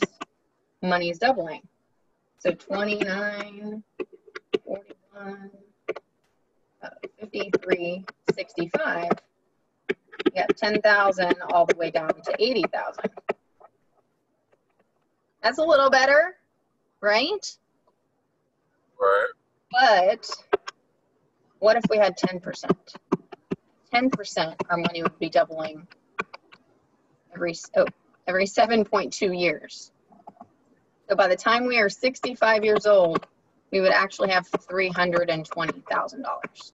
[0.81, 1.61] money is doubling.
[2.39, 3.83] So 29,
[4.65, 5.51] 41,
[6.81, 6.89] uh,
[7.19, 9.09] 53, 65.
[9.89, 13.09] You got 10,000 all the way down to 80,000.
[15.41, 16.35] That's a little better,
[17.01, 17.57] right?
[18.99, 19.27] Right.
[19.71, 20.29] But
[21.59, 22.71] what if we had 10%?
[23.93, 25.87] 10%, our money would be doubling
[27.33, 27.85] every, oh,
[28.27, 29.91] every 7.2 years.
[31.09, 33.25] So by the time we are 65 years old,
[33.71, 36.71] we would actually have $320,000.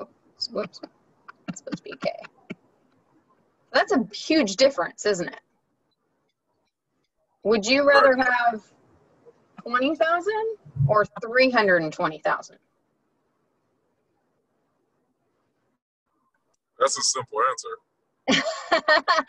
[0.00, 0.80] Oops, whoops,
[1.70, 2.12] that's supposed to be K.
[3.72, 5.40] That's a huge difference, isn't it?
[7.44, 8.62] Would you rather have
[9.62, 10.32] 20,000
[10.88, 12.56] or 320,000?
[16.78, 18.44] That's a simple answer.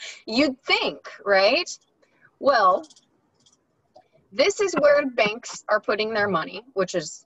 [0.25, 1.69] You'd think, right?
[2.39, 2.85] Well,
[4.31, 7.25] this is where banks are putting their money, which is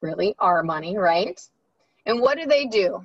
[0.00, 1.40] really our money, right?
[2.06, 3.04] And what do they do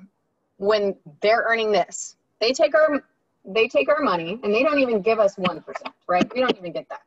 [0.58, 2.18] when they're earning this?
[2.40, 3.02] they take our
[3.44, 5.62] they take our money and they don't even give us 1%,
[6.06, 6.34] right?
[6.34, 7.00] We don't even get that.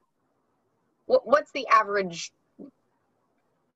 [1.05, 2.31] What, what's the average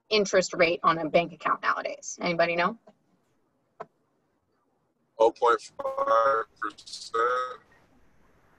[0.09, 2.17] interest rate on a bank account nowadays?
[2.19, 2.75] Anybody know?
[5.19, 6.43] 0.5%.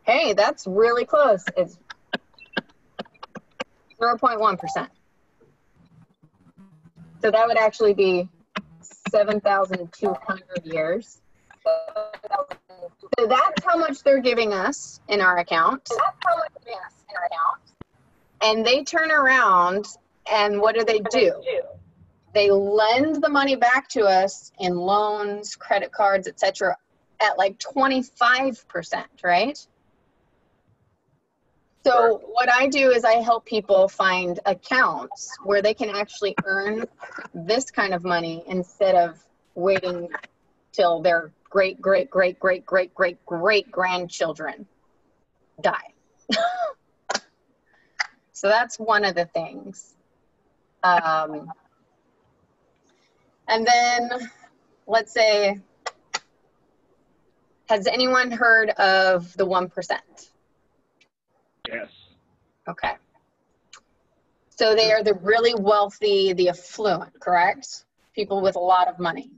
[0.04, 1.44] Hey, that's really close.
[1.56, 1.78] It's
[4.00, 4.88] 0.1%.
[7.22, 8.28] So that would actually be
[9.16, 11.22] 7,200 years.
[11.64, 15.84] So that's how much they're giving us in our account.
[15.88, 17.62] That's how much they're giving us in our account.
[18.42, 19.86] And they turn around
[20.30, 21.32] and what do they do?
[22.34, 26.76] They lend the money back to us in loans, credit cards, etc.
[27.20, 29.66] at like 25%, right?
[31.86, 36.84] So what I do is I help people find accounts where they can actually earn
[37.32, 39.22] this kind of money instead of
[39.54, 40.08] waiting
[40.72, 44.66] till their great great great great great great great grandchildren
[45.60, 45.92] die.
[48.32, 49.94] so that's one of the things.
[50.82, 51.52] Um,
[53.46, 54.10] and then
[54.88, 55.60] let's say,
[57.68, 60.00] has anyone heard of the 1%?
[61.68, 61.88] Yes.
[62.68, 62.92] Okay.
[64.50, 67.84] So they are the really wealthy, the affluent, correct?
[68.14, 69.30] People with a lot of money.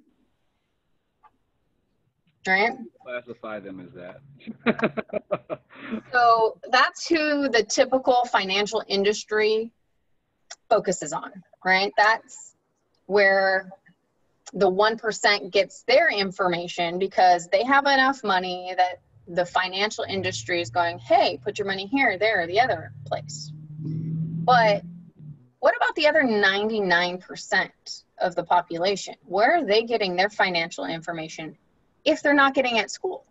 [2.47, 2.73] Right?
[3.05, 5.61] Classify them as that.
[6.13, 9.73] So that's who the typical financial industry
[10.69, 11.33] focuses on,
[11.65, 11.93] right?
[11.97, 12.55] That's
[13.07, 13.71] where
[14.53, 20.71] the 1% gets their information because they have enough money that the financial industry is
[20.71, 23.53] going, hey, put your money here, there, the other place.
[23.83, 24.83] But
[25.61, 27.71] what about the other 99%
[28.19, 29.15] of the population?
[29.27, 31.57] Where are they getting their financial information
[32.05, 33.25] if they're not getting it at school?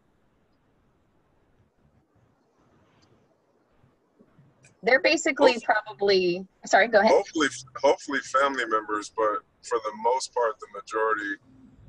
[4.83, 7.11] They're basically Most- probably, sorry, go ahead.
[7.11, 7.47] Hopefully,
[7.81, 11.35] hopefully family members, but for the most part, the majority,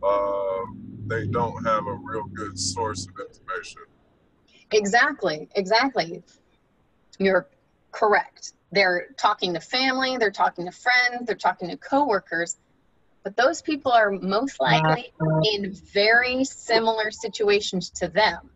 [0.02, 0.64] uh,
[1.06, 3.82] they don't have a real good source of information.
[4.72, 6.22] Exactly, exactly.
[7.18, 7.48] You're
[7.92, 8.52] correct.
[8.70, 12.56] They're talking to family, they're talking to friends, they're talking to coworkers,
[13.24, 15.12] but those people are most likely
[15.54, 18.50] in very similar situations to them,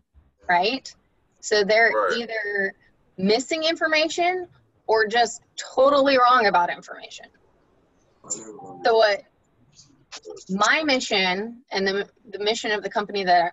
[0.47, 0.93] right?
[1.41, 2.17] So they're Right.
[2.17, 2.75] either
[3.17, 4.47] missing information
[4.87, 7.25] or just totally wrong about information.
[8.83, 9.23] So what
[10.49, 13.51] my mission and the, the mission of the company that I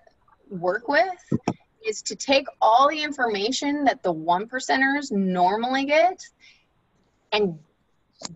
[0.51, 1.05] work with
[1.87, 6.23] is to take all the information that the one percenters normally get
[7.33, 7.59] and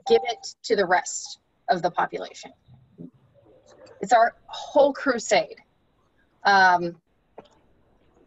[0.06, 1.38] give it to the rest
[1.68, 2.52] of the population.
[4.00, 5.56] It's our whole crusade.
[6.44, 6.96] Um,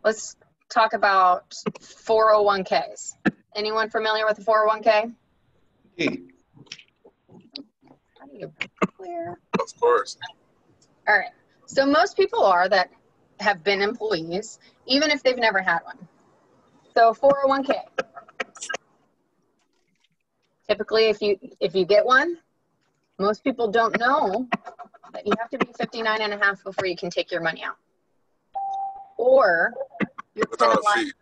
[0.03, 0.35] let's
[0.69, 1.49] talk about
[1.79, 3.13] 401ks.
[3.55, 5.13] Anyone familiar with the 401k?
[7.29, 8.51] How do you
[8.97, 9.39] clear?
[9.59, 10.17] Of course.
[11.07, 11.31] All right.
[11.65, 12.89] So most people are that
[13.39, 15.97] have been employees, even if they've never had one.
[16.95, 17.81] So 401k.
[20.67, 22.37] Typically, if you if you get one,
[23.19, 24.47] most people don't know
[25.13, 27.63] that you have to be 59 and a half before you can take your money
[27.63, 27.77] out.
[29.17, 29.73] Or
[30.35, 31.13] you're Without a penalized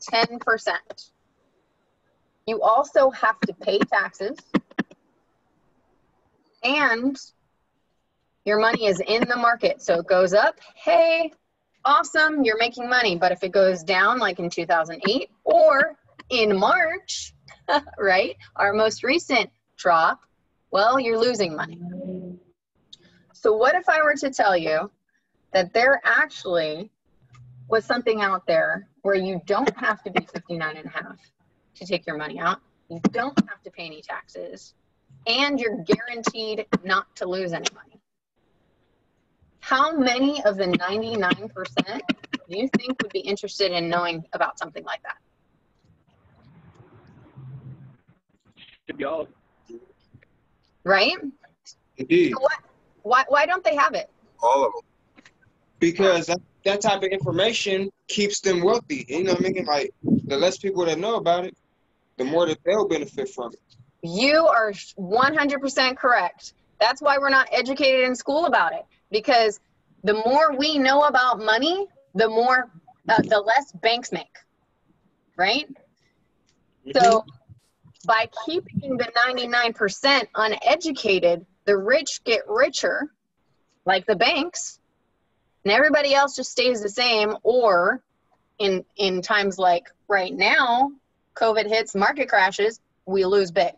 [0.00, 1.10] 10%.
[2.46, 4.38] You also have to pay taxes.
[6.64, 7.16] And
[8.44, 9.82] your money is in the market.
[9.82, 11.32] So it goes up, hey,
[11.84, 13.16] awesome, you're making money.
[13.16, 15.96] But if it goes down, like in 2008 or
[16.30, 17.34] in March,
[17.98, 20.20] right, our most recent drop,
[20.70, 21.80] well, you're losing money.
[23.32, 24.90] So, what if I were to tell you
[25.52, 26.90] that there actually
[27.68, 31.18] was something out there where you don't have to be 59 and a half
[31.76, 34.74] to take your money out, you don't have to pay any taxes,
[35.26, 38.00] and you're guaranteed not to lose any money?
[39.68, 42.00] How many of the 99%
[42.48, 45.18] do you think would be interested in knowing about something like that?
[48.86, 49.28] Should be all.
[50.84, 51.12] Right?
[51.98, 52.32] Indeed.
[52.32, 52.58] So what,
[53.02, 54.08] why, why don't they have it?
[54.42, 55.24] All of them.
[55.80, 59.04] Because that, that type of information keeps them wealthy.
[59.06, 59.66] You know what I mean?
[59.66, 61.54] Like, the less people that know about it,
[62.16, 63.60] the more that they'll benefit from it.
[64.02, 66.54] You are 100% correct.
[66.80, 68.86] That's why we're not educated in school about it.
[69.10, 69.60] Because
[70.04, 72.70] the more we know about money, the more,
[73.08, 74.26] uh, the less banks make.
[75.36, 75.68] Right?
[76.94, 77.24] So
[78.06, 83.12] by keeping the 99% uneducated, the rich get richer,
[83.84, 84.78] like the banks,
[85.64, 88.02] and everybody else just stays the same or
[88.58, 90.90] in in times like right now
[91.34, 93.74] covid hits market crashes we lose big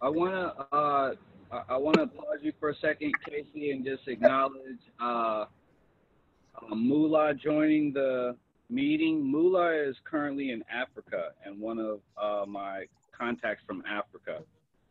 [0.00, 1.14] I want to uh,
[1.52, 5.44] I- I want to pause you for a second, Casey, and just acknowledge uh,
[6.60, 8.36] uh, Mula joining the
[8.70, 9.30] meeting.
[9.30, 12.86] Mula is currently in Africa and one of uh, my
[13.16, 14.42] contacts from Africa.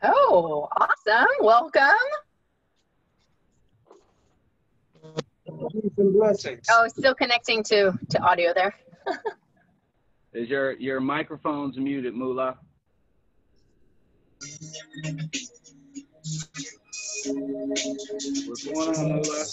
[0.04, 1.84] oh awesome welcome
[5.72, 6.66] Peace blessings.
[6.72, 8.74] oh still connecting to to audio there
[10.34, 12.58] Is your your microphone's muted, Mula?
[17.24, 19.46] What's going on, Mula?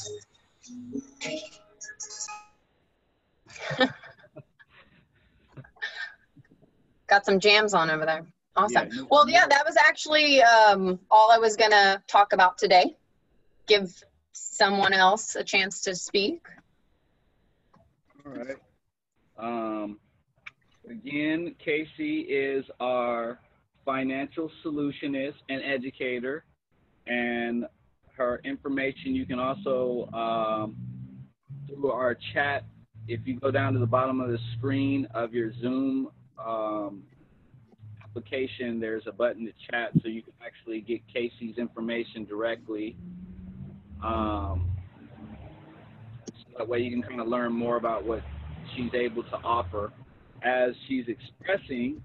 [7.07, 9.03] got some jams on over there awesome Yeah.
[9.11, 12.97] well yeah that was actually um, all i was gonna talk about today
[13.67, 13.93] give
[14.33, 16.43] someone else a chance to speak
[18.27, 18.57] All right.
[19.39, 19.99] Um,
[20.91, 23.39] again, Casey is our
[23.85, 26.45] financial solutionist and educator,
[27.09, 27.67] and
[28.17, 30.77] her information you can also um,
[31.67, 32.65] through our chat.
[33.07, 36.09] If you go down to the bottom of the screen of your Zoom
[36.45, 37.05] um,
[38.05, 42.97] application, there's a button to chat, so you can actually get Casey's information directly.
[44.05, 44.71] Um,
[46.27, 48.23] so that way you can kind of learn more about what
[48.77, 49.93] she's able to offer
[50.43, 52.03] as she's expressing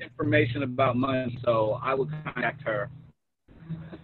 [0.00, 1.38] information about money.
[1.44, 2.90] So I would contact her.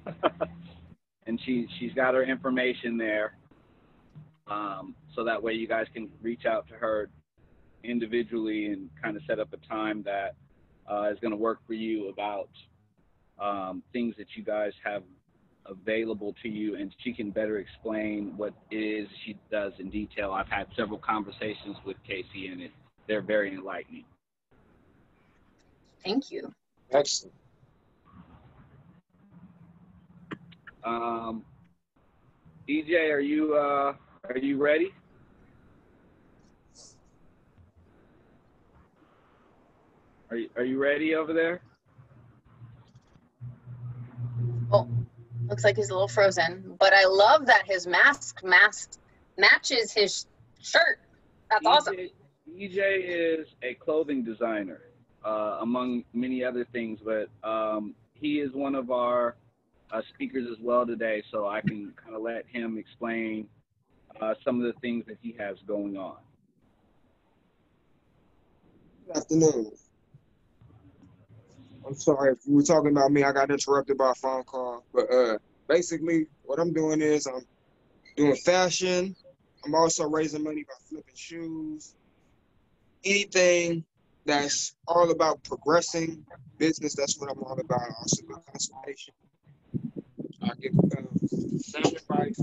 [1.27, 3.35] and she she's got her information there.
[4.47, 7.09] Um, so that way you guys can reach out to her
[7.85, 10.35] individually and kind of set up a time that
[10.91, 12.49] uh, is going to work for you about
[13.39, 15.03] um, things that you guys have
[15.67, 20.33] available to you and she can better explain what it is she does in detail.
[20.33, 22.73] I've had several conversations with Casey and it,
[23.07, 24.05] they're very enlightening.
[26.05, 26.53] Thank you
[26.93, 27.35] Excellent.
[30.83, 31.45] Um,
[32.69, 33.95] DJ, are you uh,
[34.29, 34.93] are you ready?
[40.31, 41.61] Are you, are you ready over there?
[44.71, 44.89] Well,
[45.49, 49.01] looks like he's a little frozen but i love that his mask mask
[49.37, 50.27] matches his
[50.61, 51.01] shirt
[51.51, 52.11] that's awesome EJ,
[52.57, 54.81] EJ is a clothing designer,
[55.25, 59.37] uh, among many other things, but um, he is one of our
[59.93, 63.49] uh, speakers as well today, so I can kind of let him explain
[64.21, 66.17] uh, some of the things that he has going on.
[69.07, 69.73] Good afternoon.
[71.87, 73.25] I'm sorry if you were talking about me.
[73.25, 74.85] I got interrupted by a phone call.
[74.93, 77.45] But uh, basically, what I'm doing is I'm
[78.17, 79.17] doing fashion.
[79.65, 81.95] I'm also raising money by flipping shoes.
[83.05, 83.85] Anything
[84.31, 86.25] that's all about progressing
[86.59, 87.81] business, that's what I'm all about.
[87.81, 89.15] I also do consultation.
[90.43, 92.41] I give uh, advice.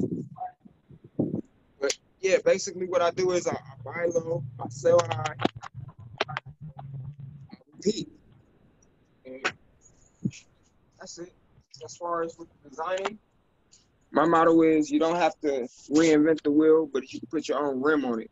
[1.79, 5.35] But yeah, basically what I do is I, I buy low, I sell high,
[6.29, 8.09] I repeat.
[9.25, 9.53] And
[10.99, 11.33] that's it.
[11.85, 13.19] As far as with designing,
[14.11, 17.59] my motto is you don't have to reinvent the wheel, but you can put your
[17.59, 18.31] own rim on it.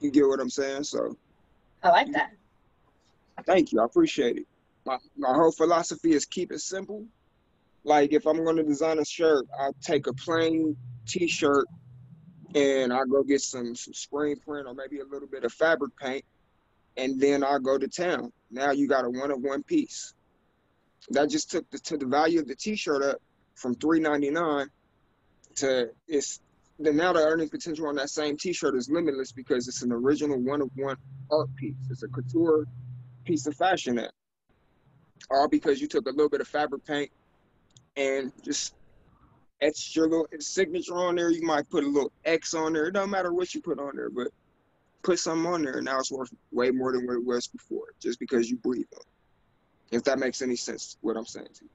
[0.00, 0.84] You get what I'm saying?
[0.84, 1.16] So
[1.82, 2.32] i like that
[3.44, 3.80] thank you.
[3.80, 4.46] I appreciate it.
[4.84, 7.04] My my whole philosophy is keep it simple.
[7.84, 10.76] Like if I'm gonna design a shirt, I'll take a plain
[11.06, 11.66] t-shirt
[12.54, 15.92] and I'll go get some, some screen print or maybe a little bit of fabric
[16.00, 16.24] paint
[16.96, 18.32] and then I'll go to town.
[18.50, 20.14] Now you got a one of one piece.
[21.10, 23.20] That just took the to the value of the t-shirt up
[23.54, 24.68] from three ninety nine
[25.56, 26.40] to it's
[26.82, 30.38] the now the earning potential on that same t-shirt is limitless because it's an original
[30.40, 30.96] one of one
[31.30, 31.74] art piece.
[31.90, 32.66] It's a couture
[33.24, 34.12] piece of fashion that
[35.30, 37.10] all because you took a little bit of fabric paint
[37.96, 38.74] and just
[39.62, 41.30] etched your little signature on there.
[41.30, 42.86] You might put a little X on there.
[42.86, 44.28] It don't matter what you put on there, but
[45.04, 47.86] put something on there and now it's worth way more than what it was before
[48.00, 49.96] just because you breathe on it.
[49.96, 51.70] If that makes any sense, what I'm saying to you.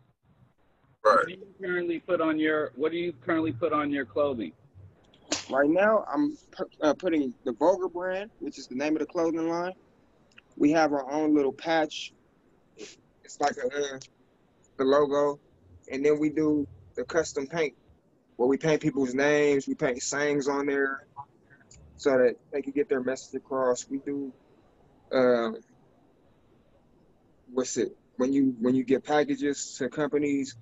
[1.03, 1.27] What Right.
[1.27, 4.51] do you currently put on your What do you currently put on your clothing?
[5.49, 6.37] Right now, I'm
[6.81, 9.73] uh, putting the Vulgar brand, which is the name of the clothing line.
[10.57, 12.11] We have our own little patch.
[12.77, 13.99] It's like a, uh,
[14.77, 15.39] the logo,
[15.91, 17.73] and then we do the custom paint,
[18.35, 19.67] where we paint people's names.
[19.67, 21.07] We paint sayings on there,
[21.97, 23.85] so that they can get their message across.
[23.89, 24.33] We do,
[25.11, 25.51] uh,
[27.51, 27.89] what's it?
[28.17, 30.55] When you when you get packages to companies,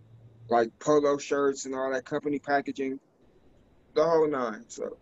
[0.50, 3.00] like polo shirts and all that company packaging,
[3.96, 4.66] the whole nine.
[4.68, 4.98] So,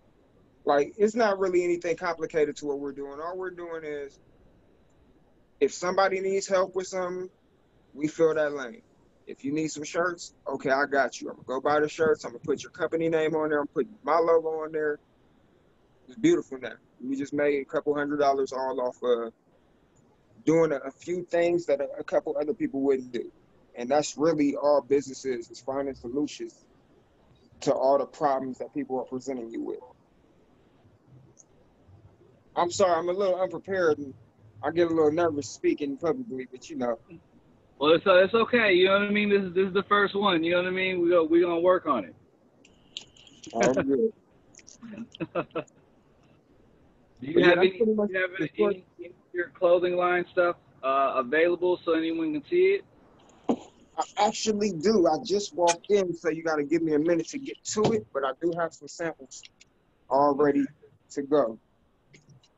[0.65, 3.19] like, it's not really anything complicated to what we're doing.
[3.19, 4.17] All we're doing is,
[5.59, 7.29] if somebody needs help with something,
[7.93, 8.81] we fill that lane.
[9.27, 11.29] If you need some shirts, okay, I got you.
[11.29, 12.25] I'm gonna go buy the shirts.
[12.25, 13.61] I'm gonna put your company name on there.
[13.61, 14.99] I'm putting my logo on there.
[16.07, 16.73] It's beautiful now.
[17.01, 19.33] We just made a couple hundred dollars all off of
[20.45, 23.31] doing a, a few things that a, a couple other people wouldn't do.
[23.75, 26.53] And that's really all business is, is finding solutions
[27.61, 29.79] to all the problems that people are presenting you with.
[32.55, 34.13] I'm sorry, I'm a little unprepared and
[34.63, 36.99] I get a little nervous speaking publicly, but you know.
[37.79, 38.73] Well, it's, uh, it's okay.
[38.73, 39.29] You know what I mean?
[39.29, 40.43] This is this is the first one.
[40.43, 41.01] You know what I mean?
[41.01, 42.15] We go we gonna work on it.
[43.51, 44.13] all good.
[47.21, 51.13] Do you yeah, have any, you have any, any, any your clothing line stuff uh,
[51.15, 52.85] available so anyone can see it?
[53.97, 55.07] I actually do.
[55.07, 57.93] I just walked in, so you got to give me a minute to get to
[57.93, 59.43] it, but I do have some samples
[60.09, 60.65] all ready
[61.11, 61.59] to go.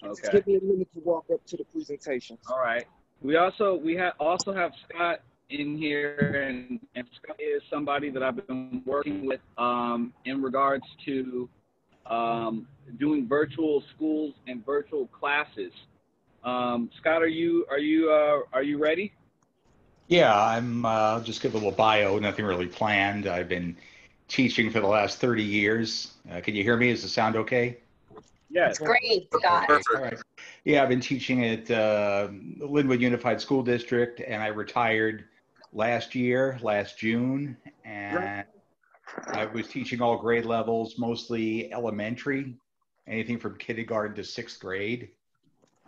[0.03, 0.38] Just Okay.
[0.38, 2.38] give me a minute to walk up to the presentation.
[2.49, 2.86] All right.
[3.21, 8.23] We also we have also have Scott in here, and, and Scott is somebody that
[8.23, 11.49] I've been working with um, in regards to
[12.05, 12.67] um,
[12.99, 15.71] doing virtual schools and virtual classes.
[16.43, 19.13] Um, Scott, are you are you uh, are you ready?
[20.08, 23.28] Yeah, I'm uh, I'll just give a little bio, nothing really planned.
[23.28, 23.76] I've been
[24.28, 26.14] teaching for the last 30 years.
[26.32, 26.89] Uh, can you hear me?
[26.89, 27.78] Is the sound okay?
[28.49, 28.72] Yes.
[28.72, 29.68] It's great, Scott.
[29.68, 29.89] Perfect.
[29.95, 30.18] All right.
[30.64, 32.28] Yeah, I've been teaching at uh,
[32.60, 35.26] Lynwood Unified School District, and I retired
[35.74, 38.45] last year, last June, and
[39.28, 42.56] I was teaching all grade levels, mostly elementary,
[43.08, 45.10] anything from kindergarten to sixth grade.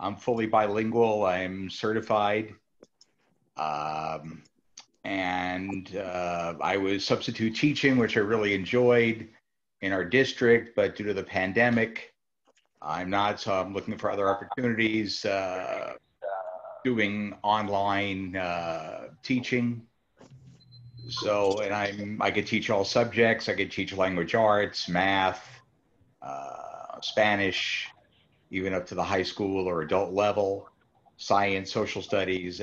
[0.00, 1.24] I'm fully bilingual.
[1.24, 2.54] I'm certified.
[3.58, 4.42] Um,
[5.04, 9.28] and uh, I was substitute teaching, which I really enjoyed
[9.80, 12.14] in our district, but due to the pandemic,
[12.82, 15.94] I'm not, so I'm looking for other opportunities, uh,
[16.84, 19.82] doing online uh, teaching.
[21.08, 23.48] So, and I'm, I could teach all subjects.
[23.48, 25.48] I could teach language arts, math,
[26.20, 27.88] uh, Spanish,
[28.50, 30.68] even up to the high school or adult level,
[31.18, 32.62] science, social studies,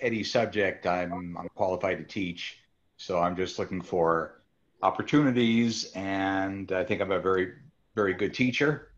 [0.00, 2.58] any subject I'm, I'm qualified to teach.
[2.96, 4.42] So I'm just looking for
[4.82, 7.52] opportunities, and I think I'm a very,
[7.94, 8.90] very good teacher.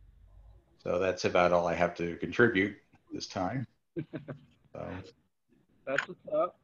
[0.83, 2.77] So that's about all I have to contribute
[3.13, 3.67] this time.
[4.73, 4.87] So,
[5.87, 6.59] That's what's up.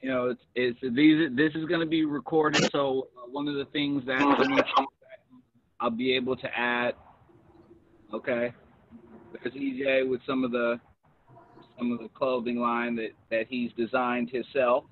[0.00, 1.28] You know, it's it's these.
[1.36, 4.18] This is going to be recorded, so uh, one of the things that
[5.78, 6.94] I'll be able to add.
[8.14, 8.54] Okay,
[9.32, 10.80] there's EJ with some of the
[11.80, 14.84] some of the clothing line that that he's designed himself.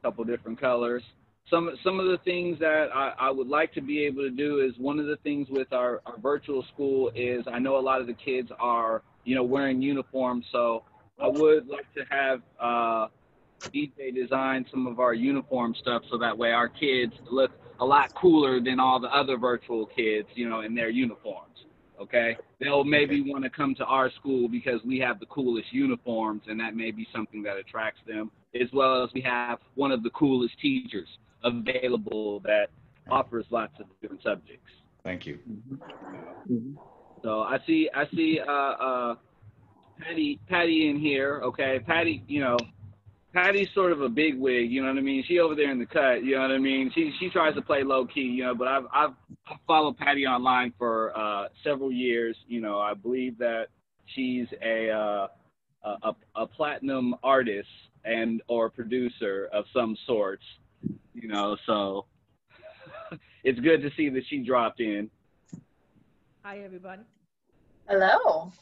[0.00, 1.02] A couple different colors.
[1.50, 4.60] Some some of the things that I, I would like to be able to do
[4.60, 8.00] is one of the things with our, our virtual school is I know a lot
[8.00, 10.84] of the kids are you know wearing uniforms, so
[11.20, 13.08] I would like to have uh,
[13.64, 18.14] DJ design some of our uniform stuff so that way our kids look a lot
[18.14, 21.53] cooler than all the other virtual kids, you know, in their uniforms.
[22.00, 26.42] Okay, they'll maybe want to come to our school because we have the coolest uniforms,
[26.48, 28.30] and that may be something that attracts them.
[28.60, 31.08] As well as we have one of the coolest teachers
[31.44, 32.66] available that
[33.10, 34.70] offers lots of different subjects.
[35.04, 35.38] thank you.
[37.22, 39.14] So I see, I see, uh, uh,
[39.98, 41.40] Patty, Patty in here.
[41.44, 42.56] Okay, Patty, you know,
[43.34, 44.70] Patty's sort of a big wig.
[44.70, 45.24] You know what I mean?
[45.26, 46.22] She over there in the cut.
[46.24, 46.92] You know what I mean?
[46.94, 48.20] She she tries to play low key.
[48.20, 49.10] You know, but I've I've
[49.66, 52.36] followed Patty online for uh, several years.
[52.46, 53.66] You know, I believe that
[54.06, 55.26] she's a uh,
[55.82, 57.68] a, a a platinum artist
[58.04, 60.44] and or producer of some sorts.
[61.12, 62.06] You know, so
[63.42, 65.10] it's good to see that she dropped in.
[66.42, 67.02] Hi, everybody.
[67.88, 68.52] Hello.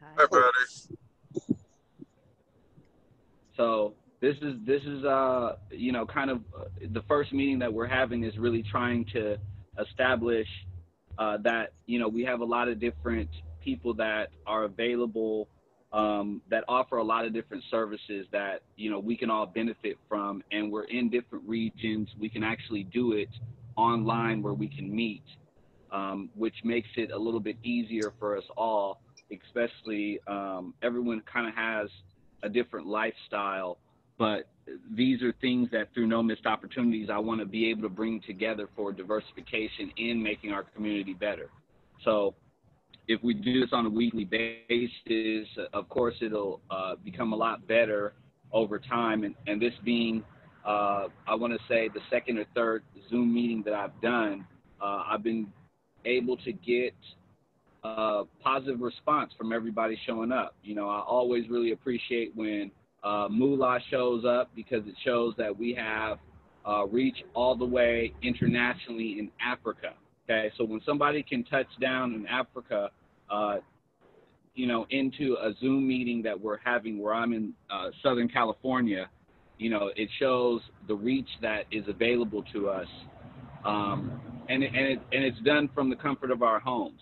[0.00, 0.96] Hi, Hi Patty.
[3.56, 3.94] So
[4.26, 7.86] this is this is uh you know kind of uh, the first meeting that we're
[7.86, 9.36] having is really trying to
[9.80, 10.48] establish
[11.18, 13.30] uh, that you know we have a lot of different
[13.62, 15.48] people that are available
[15.92, 19.96] um, that offer a lot of different services that you know we can all benefit
[20.08, 22.08] from and we're in different regions.
[22.18, 23.28] We can actually do it
[23.76, 25.22] online where we can meet
[25.92, 29.00] um, which makes it a little bit easier for us all
[29.30, 31.88] especially um, everyone kind of has
[32.42, 33.78] a different lifestyle,
[34.18, 34.48] but
[34.90, 38.20] these are things that through no missed opportunities, I want to be able to bring
[38.26, 41.50] together for diversification in making our community better.
[42.04, 42.34] So
[43.08, 47.66] if we do this on a weekly basis, of course, it'll uh, become a lot
[47.68, 48.14] better
[48.52, 49.22] over time.
[49.24, 50.24] And, and this being
[50.66, 54.44] uh, I want to say the second or third Zoom meeting that I've done,
[54.82, 55.46] uh, I've been
[56.04, 56.94] able to get
[57.84, 60.56] a positive response from everybody showing up.
[60.64, 62.72] You know, I always really appreciate when
[63.06, 66.18] uh, Moolah shows up because it shows that we have
[66.66, 69.94] uh, reach all the way internationally in Africa.
[70.24, 72.90] Okay, so when somebody can touch down in Africa,
[73.30, 73.58] uh,
[74.56, 79.08] you know, into a Zoom meeting that we're having where I'm in uh, Southern California,
[79.58, 82.88] you know, it shows the reach that is available to us,
[83.64, 87.00] um, and and it, and it's done from the comfort of our homes.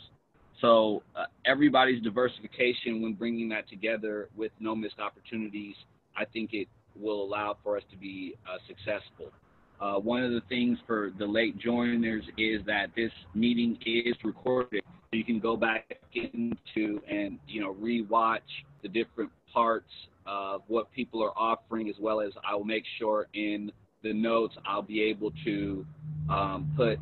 [0.61, 5.75] So uh, everybody's diversification when bringing that together with no missed opportunities,
[6.17, 9.33] I think it will allow for us to be uh, successful.
[9.81, 14.83] Uh, one of the things for the late joiners is that this meeting is recorded.
[14.85, 18.41] So you can go back into and you know rewatch
[18.83, 19.91] the different parts
[20.27, 23.71] of what people are offering, as well as I will make sure in
[24.03, 25.85] the notes I'll be able to
[26.31, 27.01] um, put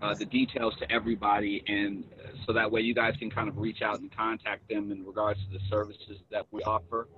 [0.00, 2.04] uh, the details to everybody, and
[2.46, 5.38] so that way you guys can kind of reach out and contact them in regards
[5.40, 7.08] to the services that we offer.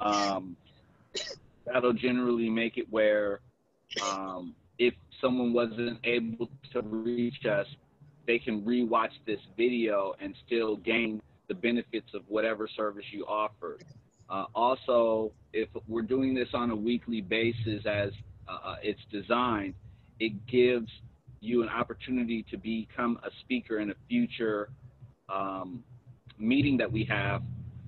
[0.00, 0.56] Um,
[1.66, 3.40] that'll generally make it where
[4.02, 7.66] um, if someone wasn't able to reach us,
[8.26, 13.82] they can rewatch this video and still gain the benefits of whatever service you offered.
[14.28, 18.10] Uh, also, if we're doing this on a weekly basis as
[18.46, 19.74] uh, it's designed,
[20.20, 20.90] it gives
[21.40, 24.68] you an opportunity to become a speaker in a future
[25.28, 25.82] um,
[26.38, 27.42] meeting that we have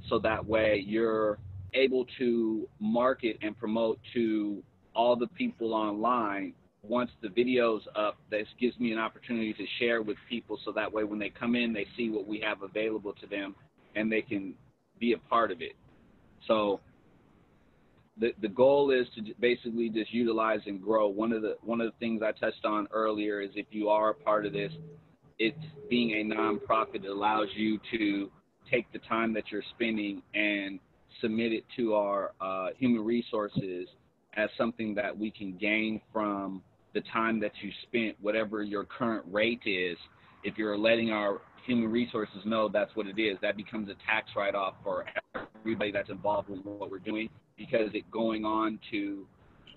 [0.09, 1.39] so that way you're
[1.75, 4.63] able to market and promote to
[4.95, 6.53] all the people online
[6.83, 10.91] once the video's up this gives me an opportunity to share with people so that
[10.91, 13.55] way when they come in they see what we have available to them
[13.95, 14.55] and they can
[14.99, 15.73] be a part of it.
[16.47, 16.81] So
[18.19, 21.09] the, the goal is to basically just utilize and grow.
[21.09, 24.11] One of the one of the things i touched on earlier is if you are
[24.11, 24.73] a part of this
[25.43, 25.57] it's
[25.89, 28.31] being a nonprofit that allows you to
[28.71, 30.79] take the time that you're spending and
[31.21, 33.89] submit it to our uh, human resources
[34.35, 36.63] as something that we can gain from
[36.95, 39.97] the time that you spent, whatever your current rate is.
[40.43, 44.31] If you're letting our human resources know that's what it is, that becomes a tax
[44.37, 45.05] write off for
[45.35, 49.27] everybody that's involved with what we're doing because it going on to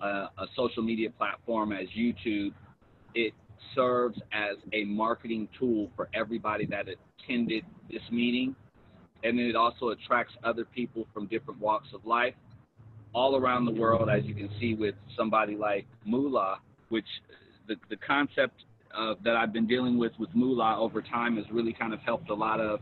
[0.02, 2.52] uh, a social media platform as YouTube,
[3.14, 3.32] it
[3.74, 8.54] serves as a marketing tool for everybody that attended this meeting.
[9.24, 12.34] And then it also attracts other people from different walks of life
[13.14, 16.58] all around the world, as you can see with somebody like Moolah,
[16.90, 17.06] which
[17.66, 18.64] the, the concept
[18.96, 22.30] uh, that I've been dealing with with Moolah over time has really kind of helped
[22.30, 22.80] a lot of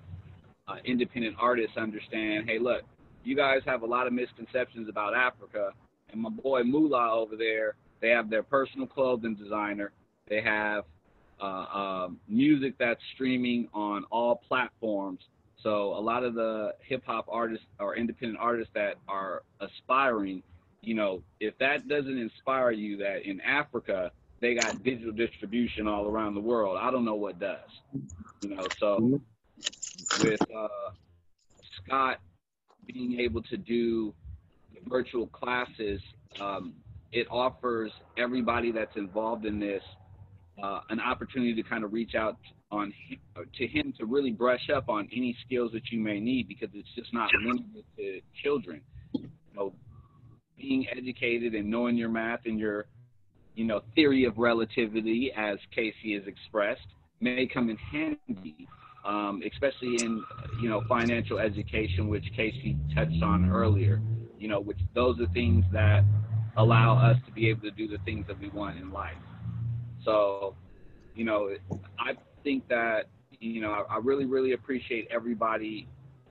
[0.69, 2.83] uh, independent artists understand, hey, look,
[3.25, 5.71] you guys have a lot of misconceptions about Africa,
[6.11, 9.93] and my boy Moolah over there, they have their personal clothing designer,
[10.29, 10.85] they have
[11.41, 15.21] uh, uh music that's streaming on all platforms,
[15.63, 20.43] so a lot of the hip hop artists or independent artists that are aspiring,
[20.81, 24.11] you know, if that doesn't inspire you that in Africa
[24.41, 27.71] they got digital distribution all around the world, I don't know what does.
[28.41, 29.21] You know, so
[30.21, 30.69] with uh,
[31.77, 32.19] Scott
[32.87, 34.13] being able to do
[34.89, 36.01] virtual classes,
[36.41, 36.75] um,
[37.13, 39.83] it offers everybody that's involved in this
[40.63, 42.37] uh, an opportunity to kind of reach out
[42.73, 42.93] on
[43.57, 46.89] to him to really brush up on any skills that you may need because it's
[46.97, 48.81] just not limited to children.
[49.15, 49.73] You know,
[50.57, 52.87] being educated and knowing your math and your,
[53.55, 56.87] you know, theory of relativity, as Casey has expressed,
[57.21, 58.67] may come in handy,
[59.05, 60.23] um, especially in,
[60.61, 64.01] you know, financial education, which Casey touched on earlier.
[64.39, 66.03] You know, which those are things that
[66.57, 69.17] allow us to be able to do the things that we want in life.
[70.05, 70.57] So,
[71.15, 71.51] you know,
[71.99, 73.07] I think that
[73.41, 75.89] you know I, really really appreciate everybody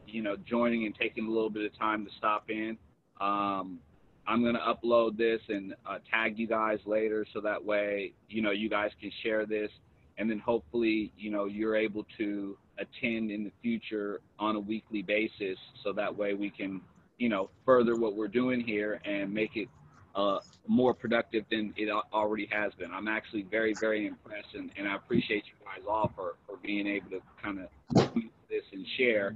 [0.07, 2.77] you know joining and taking a little bit of time to stop in.
[3.19, 3.79] Um,
[4.27, 8.51] I'm gonna upload this and uh, tag you guys later so that way you know
[8.51, 9.69] you guys can share this
[10.17, 15.01] and then hopefully you know you're able to attend in the future on a weekly
[15.01, 16.81] basis so that way we can
[17.17, 19.67] you know further what we're doing here and make it
[20.15, 22.91] uh, more productive than it already has been.
[22.91, 26.87] I'm actually very, very impressed, and, and I appreciate you guys all for, for being
[26.87, 28.13] able to kind of
[28.49, 29.35] this and share.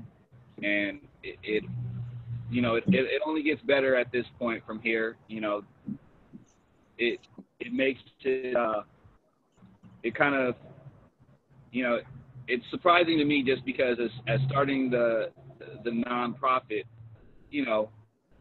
[0.61, 1.63] And it, it
[2.49, 5.17] you know, it, it only gets better at this point from here.
[5.27, 5.63] You know,
[6.97, 7.19] it
[7.59, 8.83] it makes it uh,
[10.03, 10.55] it kind of
[11.71, 11.99] you know
[12.47, 15.31] it's surprising to me just because as, as starting the
[15.83, 16.83] the nonprofit,
[17.49, 17.89] you know,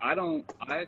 [0.00, 0.84] I don't I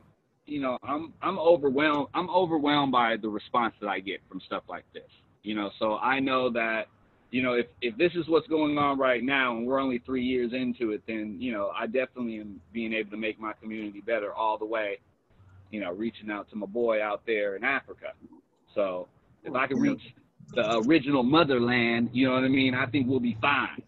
[0.47, 2.09] you know, I'm I'm overwhelmed.
[2.15, 5.11] I'm overwhelmed by the response that I get from stuff like this.
[5.43, 6.87] You know, so I know that,
[7.31, 10.25] you know, if if this is what's going on right now and we're only three
[10.25, 14.01] years into it, then you know, I definitely am being able to make my community
[14.01, 14.99] better all the way.
[15.71, 18.13] You know, reaching out to my boy out there in Africa.
[18.75, 19.09] So
[19.45, 20.03] if I can reach
[20.55, 23.83] the original motherland, you know what I mean, I think we'll be fine.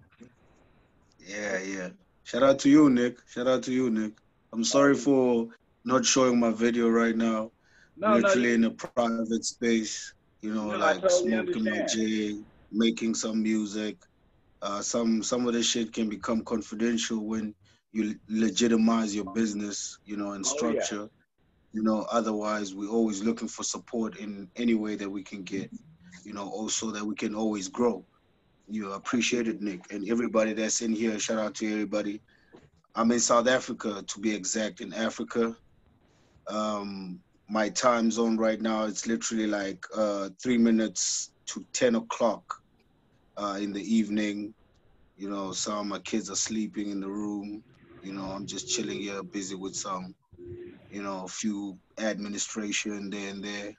[1.25, 1.89] Yeah, yeah.
[2.25, 3.19] Shout out to you, Nick.
[3.29, 4.15] Shout out to you, Nick.
[4.53, 5.49] I'm sorry for
[5.89, 7.51] not showing my video right now.
[7.97, 11.87] No, Literally no, in a private space, you know, No, like totally smoking my.
[11.87, 12.37] J,
[12.71, 13.97] making some music.
[14.61, 17.55] Uh, some some of the shit can become confidential when
[17.93, 20.83] you legitimize your business, you know, and Oh, yeah.
[20.83, 21.09] structure.
[21.73, 25.71] You know, otherwise we're always looking for support in any way that we can get.
[26.25, 28.05] You know, also that we can always grow.
[28.69, 31.19] You appreciate it, Nick, and everybody that's in here.
[31.19, 32.21] Shout out to everybody.
[32.95, 35.57] I'm in South Africa, to be exact, in Africa.
[36.49, 37.21] Um,
[37.51, 42.43] my time zone right now it's literally like uh, three minutes to ten o'clock
[43.37, 44.55] uh, in the evening.
[45.17, 47.63] You know, some of my kids are sleeping in the room.
[48.03, 50.15] You know, I'm just chilling here, busy with some,
[50.91, 53.75] you know, a few administration there and there.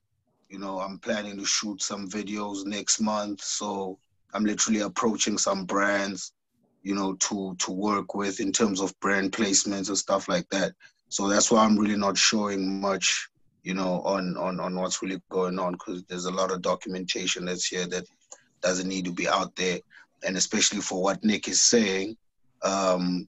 [0.49, 3.99] You know, I'm planning to shoot some videos next month, so
[4.33, 6.33] I'm literally approaching some brands,
[6.83, 10.73] you know, to to work with in terms of brand placements and stuff like that.
[11.09, 13.29] So that's why I'm really not showing much,
[13.63, 17.45] you know, on on on what's really going on because there's a lot of documentation
[17.45, 18.05] that's here that
[18.61, 19.79] doesn't need to be out there,
[20.23, 22.15] and especially for what Nick is saying,
[22.61, 23.27] um,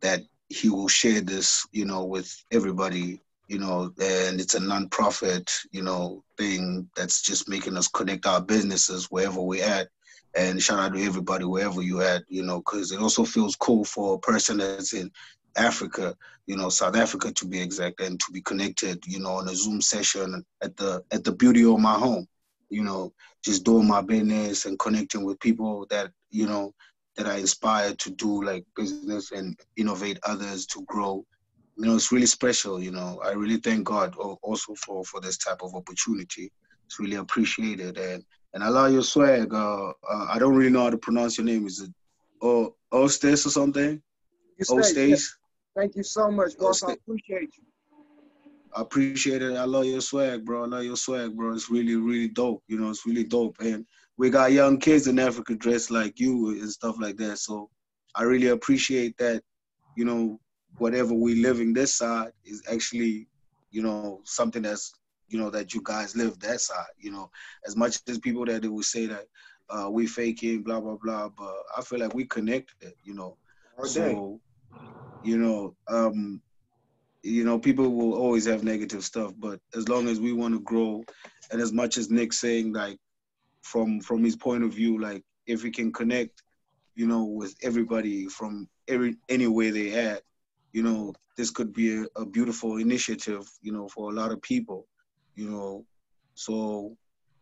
[0.00, 5.50] that he will share this, you know, with everybody, you know, and it's a non-profit,
[5.70, 9.88] you know, thing that's just making us connect our businesses wherever we're at.
[10.34, 13.84] And shout out to everybody wherever you at, you know, because it also feels cool
[13.84, 15.10] for a person that's in
[15.56, 19.48] Africa, you know, South Africa to be exact, and to be connected, you know, on
[19.48, 22.26] a Zoom session at the at the beauty of my home,
[22.70, 23.12] you know,
[23.44, 26.72] just doing my business and connecting with people that you know
[27.16, 31.24] that I inspire to do like business and innovate others to grow.
[31.76, 32.80] You know, it's really special.
[32.82, 36.50] You know, I really thank God also for for this type of opportunity.
[36.86, 38.24] It's really appreciated, and
[38.54, 39.52] and I love your swag.
[39.52, 41.66] Uh, uh, I don't really know how to pronounce your name.
[41.66, 41.90] Is it
[42.42, 44.02] O Ostes or something?
[44.70, 45.34] Ostes.
[45.76, 46.82] Thank you so much, boss.
[46.82, 47.64] I appreciate you.
[48.74, 49.56] I appreciate it.
[49.56, 50.64] I love your swag, bro.
[50.64, 51.52] I love your swag, bro.
[51.52, 52.62] It's really, really dope.
[52.68, 53.56] You know, it's really dope.
[53.60, 57.38] And we got young kids in Africa dressed like you and stuff like that.
[57.38, 57.70] So
[58.14, 59.42] I really appreciate that,
[59.94, 60.38] you know,
[60.78, 63.28] whatever we living this side is actually,
[63.70, 64.92] you know, something that's,
[65.28, 67.30] you know, that you guys live that side, you know,
[67.66, 69.26] as much as people that they would say that
[69.70, 71.28] uh, we faking, blah, blah, blah.
[71.30, 73.36] But I feel like we connected, you know.
[73.82, 73.88] Day.
[73.88, 74.40] So,
[75.24, 76.40] you know, um,
[77.22, 80.60] you know, people will always have negative stuff, but as long as we want to
[80.60, 81.04] grow,
[81.50, 82.98] and as much as Nick's saying, like,
[83.62, 86.42] from from his point of view, like, if we can connect,
[86.94, 90.22] you know, with everybody from every anywhere they at,
[90.72, 94.42] you know, this could be a, a beautiful initiative, you know, for a lot of
[94.42, 94.86] people,
[95.36, 95.84] you know.
[96.34, 96.96] So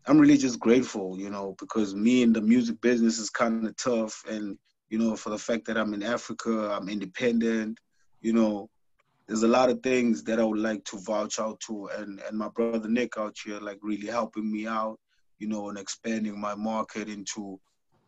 [0.06, 3.76] I'm really just grateful, you know, because me in the music business is kind of
[3.76, 4.58] tough, and
[4.90, 7.78] you know, for the fact that I'm in Africa, I'm independent,
[8.20, 8.68] you know,
[9.26, 12.36] there's a lot of things that I would like to vouch out to, and and
[12.36, 14.98] my brother Nick out here like really helping me out,
[15.38, 17.60] you know, and expanding my market into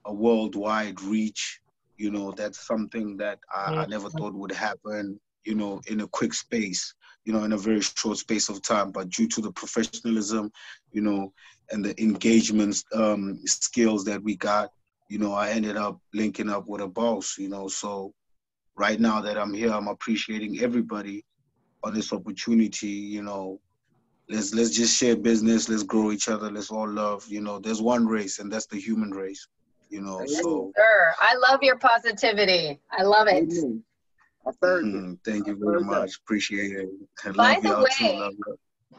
[0.05, 1.61] a worldwide reach.
[1.97, 5.21] You know, that's something that I, I never thought would happen.
[5.45, 6.93] You know, in a quick space,
[7.25, 10.51] you know, in a very short space of time, but due to the professionalism,
[10.91, 11.33] you know,
[11.71, 14.73] and the engagement um, skills that we got,
[15.13, 17.37] you know, I ended up linking up with a boss.
[17.37, 18.15] You know, so
[18.77, 21.23] right now that I'm here, I'm appreciating everybody
[21.85, 22.89] on this opportunity.
[22.89, 23.61] You know,
[24.31, 27.27] let's let's just share business, let's grow each other, let's all love.
[27.29, 29.47] You know, there's one race, and that's the human race.
[29.91, 31.13] You know, so Sure.
[31.21, 32.81] I love your positivity.
[32.91, 33.35] I love it.
[33.53, 33.85] Amen.
[34.47, 36.13] I mm, thank you very much.
[36.25, 36.89] Appreciate it.
[37.23, 38.05] I By love the y'all too.
[38.07, 38.33] way- Love.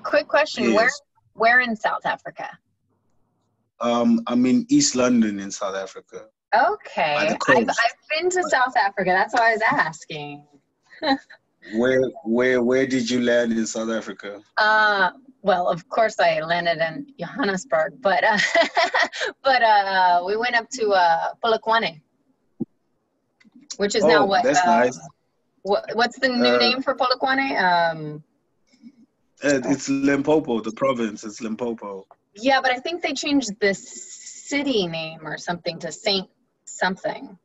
[0.03, 0.76] Quick question.
[0.76, 0.91] Where
[1.34, 2.47] where in South Africa?
[3.80, 6.28] Um, I'm in East London in South Africa.
[6.55, 7.15] Okay.
[7.15, 7.38] I've.
[7.47, 7.67] I've
[8.09, 9.09] been to South Africa.
[9.11, 10.45] That's why I was asking.
[11.76, 14.41] Where where where did you land in South Africa?
[14.57, 15.11] Uh,
[15.43, 18.38] well, of course I landed in Johannesburg, but uh,
[19.43, 22.01] but uh, we went up to uh, Polokwane,
[23.78, 24.43] which is now Oh, what?
[24.43, 24.99] that's uh, nice.
[25.61, 27.55] What, what's the new Uh, name for Polokwane?
[27.61, 28.24] Um,
[29.41, 31.24] Uh, It's Limpopo, the province.
[31.24, 32.05] It's Limpopo.
[32.36, 36.30] Yeah, but I think they changed the city name or something to Saint
[36.66, 37.38] something.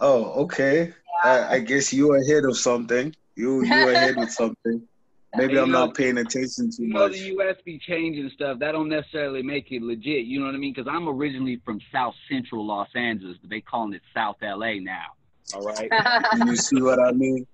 [0.00, 0.92] Oh, okay.
[1.22, 3.14] I, I guess you are ahead of something.
[3.36, 4.82] You you ahead with something.
[5.36, 7.12] maybe I'm know- not paying attention too You know much.
[7.12, 7.56] the U.S.
[7.64, 8.58] be changing stuff.
[8.58, 10.24] That don't necessarily make it legit.
[10.26, 10.72] You know what I mean?
[10.74, 14.80] Because I'm originally from South Central Los Angeles, but they calling it South L.A.
[14.80, 15.06] now.
[15.54, 15.90] All right.
[16.36, 17.46] You see what I mean?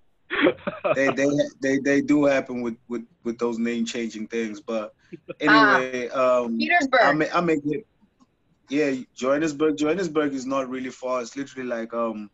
[0.94, 1.28] They they
[1.62, 4.60] they they do happen with with with those name changing things.
[4.60, 4.92] But
[5.40, 6.70] anyway, um,
[7.00, 7.12] I Petersburg.
[7.12, 7.84] make I make it.
[8.68, 9.76] Yeah, Johannesburg.
[9.76, 11.20] Johannesburg is not really far.
[11.22, 12.30] It's literally like um,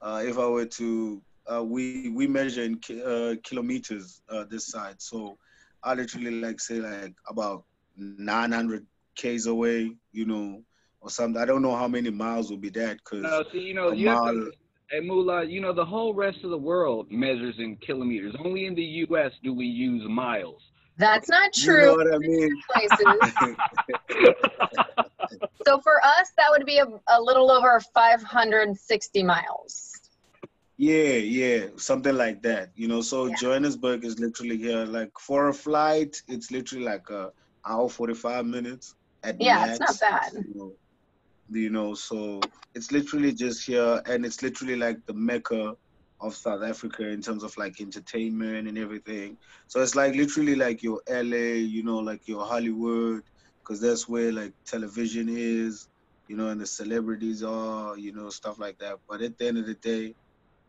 [0.00, 1.22] uh, if I were to
[1.52, 4.96] uh, we we measure in ki- uh, kilometers uh, this side.
[5.00, 5.38] So
[5.82, 7.64] I literally like say like about
[7.96, 9.96] 900 k's away.
[10.12, 10.62] You know,
[11.00, 11.40] or something.
[11.40, 13.94] I don't know how many miles will be that because No, see, you know, a
[13.94, 14.52] you have to,
[14.90, 18.34] hey, Moolah, you know, the whole rest of the world measures in kilometers.
[18.44, 19.32] Only in the U.S.
[19.42, 20.62] do we use miles.
[20.98, 21.96] That's not you know true.
[21.96, 22.50] what I mean.
[25.66, 29.92] So for us, that would be a, a little over 560 miles.
[30.78, 32.70] Yeah, yeah, something like that.
[32.76, 33.34] You know, so Yeah.
[33.34, 34.84] Johannesburg is literally here.
[34.84, 37.32] Like for a flight, it's literally like a
[37.66, 40.32] hour forty five minutes at Yeah, it's not bad.
[40.34, 40.72] You know,
[41.48, 42.40] you know, so
[42.74, 45.74] it's literally just here, and it's literally like the mecca
[46.20, 49.36] of South Africa in terms of like entertainment and everything.
[49.68, 53.22] So it's like literally like your LA, you know, like your Hollywood,
[53.64, 55.88] because that's where like television is,
[56.28, 58.96] you know, and the celebrities are, you know, stuff like that.
[59.08, 60.14] But at the end of the day,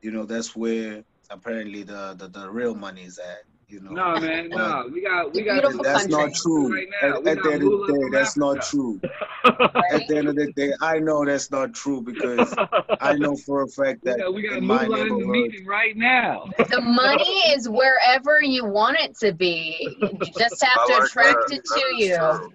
[0.02, 3.57] you know, that's where apparently the the, the real money is at.
[3.70, 4.90] You know, no, man, no.
[4.90, 5.84] We got, we got.
[5.84, 6.74] That's not true.
[6.74, 9.02] Right now, at, at the end of the day, from that's not true.
[9.44, 9.84] Right?
[9.92, 12.54] At the end of the day, I know that's not true because
[13.02, 15.26] I know for a fact we that got, we got in my Moolah in the
[15.26, 16.50] meeting right now.
[16.70, 19.78] The money is wherever you want it to be.
[20.00, 21.56] You just have to like attract that.
[21.56, 22.18] it That to you.
[22.18, 22.54] true.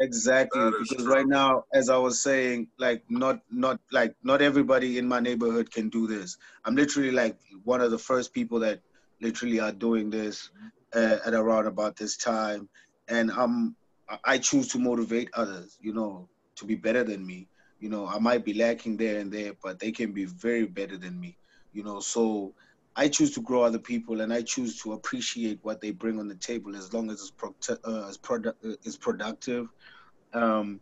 [0.00, 1.12] exactly because true.
[1.12, 5.70] right now, as I was saying, like not not like not everybody in my neighborhood
[5.70, 6.36] can do this.
[6.66, 8.80] I'm literally like one of the first people that
[9.20, 10.50] literally are doing this
[10.94, 12.68] uh, at around about this time,
[13.08, 13.76] and I'm
[14.24, 17.48] I choose to motivate others, you know, to be better than me.
[17.78, 20.96] You know, I might be lacking there and there, but they can be very better
[20.96, 21.38] than me.
[21.72, 22.54] You know, so
[22.96, 26.28] I choose to grow other people, and I choose to appreciate what they bring on
[26.28, 29.66] the table, as long as it's pro- uh, as produ- uh, is productive.
[30.32, 30.80] Um,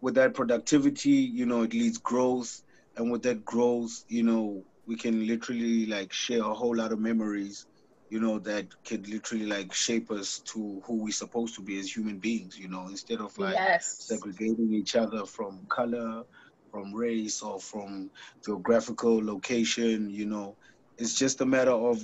[0.00, 2.62] with that productivity, you know, it leads growth,
[2.96, 7.00] and with that growth, you know, we can literally like share a whole lot of
[7.00, 7.66] memories,
[8.10, 11.94] you know, that could literally like shape us to who we're supposed to be as
[11.96, 12.58] human beings.
[12.58, 14.08] You know, instead of like Yes.
[14.08, 16.24] segregating each other from color,
[16.72, 18.10] from race, or from
[18.44, 20.10] geographical location.
[20.10, 20.56] You know,
[20.98, 21.98] it's just a matter of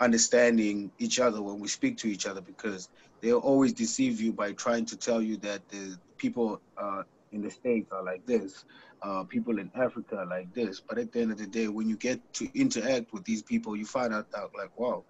[0.00, 2.88] understanding each other when we speak to each other because
[3.22, 7.50] they'll always deceive you by trying to tell you that the people uh, in the
[7.50, 8.64] states are like this,
[9.02, 10.80] uh, people in Africa are like this.
[10.80, 13.76] But at the end of the day, when you get to interact with these people,
[13.76, 15.04] you find out that like, wow,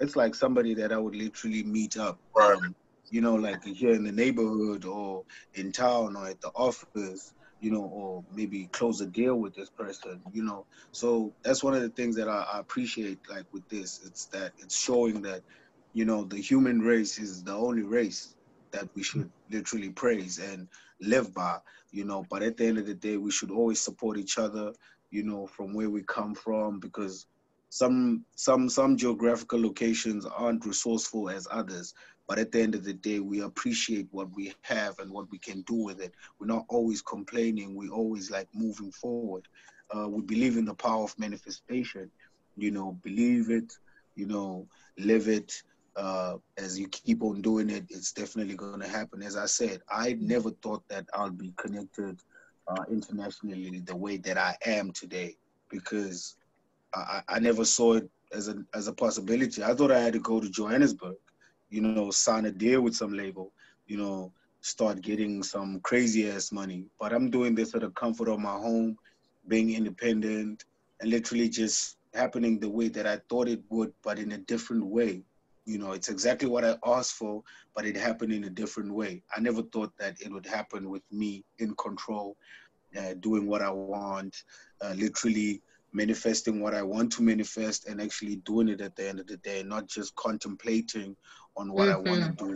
[0.00, 2.18] it's like somebody that I would literally meet up.
[2.40, 2.74] Um,
[3.10, 7.70] you know, like here in the neighborhood or in town or at the office, you
[7.70, 10.64] know, or maybe close a deal with this person, you know.
[10.92, 14.00] So that's one of the things that I, I appreciate, like with this.
[14.06, 15.42] It's that it's showing that,
[15.92, 18.34] you know, the human race is the only race
[18.70, 20.68] that we should literally praise and
[21.00, 21.58] live by,
[21.90, 22.24] you know.
[22.30, 24.72] But at the end of the day, we should always support each other,
[25.10, 27.26] you know, from where we come from, because
[27.70, 31.94] some some some geographical locations aren't resourceful as others.
[32.28, 35.38] But at the end of the day, we appreciate what we have and what we
[35.38, 36.14] can do with it.
[36.38, 37.74] We're not always complaining.
[37.74, 39.48] We always like moving forward.
[39.92, 42.10] Uh, we believe in the power of manifestation.
[42.56, 43.72] You know, believe it.
[44.14, 45.52] You know, live it.
[46.00, 49.22] Uh, as you keep on doing it, it's definitely going to happen.
[49.22, 52.18] As I said, I never thought that I'll be connected
[52.68, 55.36] uh, internationally the way that I am today
[55.68, 56.36] because
[56.94, 59.62] I, I never saw it as a as a possibility.
[59.62, 61.16] I thought I had to go to Johannesburg,
[61.68, 63.52] you know, sign a deal with some label,
[63.86, 64.32] you know,
[64.62, 66.86] start getting some crazy ass money.
[66.98, 68.96] But I'm doing this at the comfort of my home,
[69.48, 70.64] being independent,
[71.00, 74.86] and literally just happening the way that I thought it would, but in a different
[74.86, 75.22] way.
[75.70, 77.42] You know, it's exactly what I asked for,
[77.74, 79.22] but it happened in a different way.
[79.36, 82.36] I never thought that it would happen with me in control,
[82.98, 84.36] uh, doing what I want,
[84.82, 85.62] uh, literally
[85.92, 89.36] manifesting what I want to manifest and actually doing it at the end of the
[89.38, 91.16] day, not just contemplating
[91.56, 92.50] on what I want to do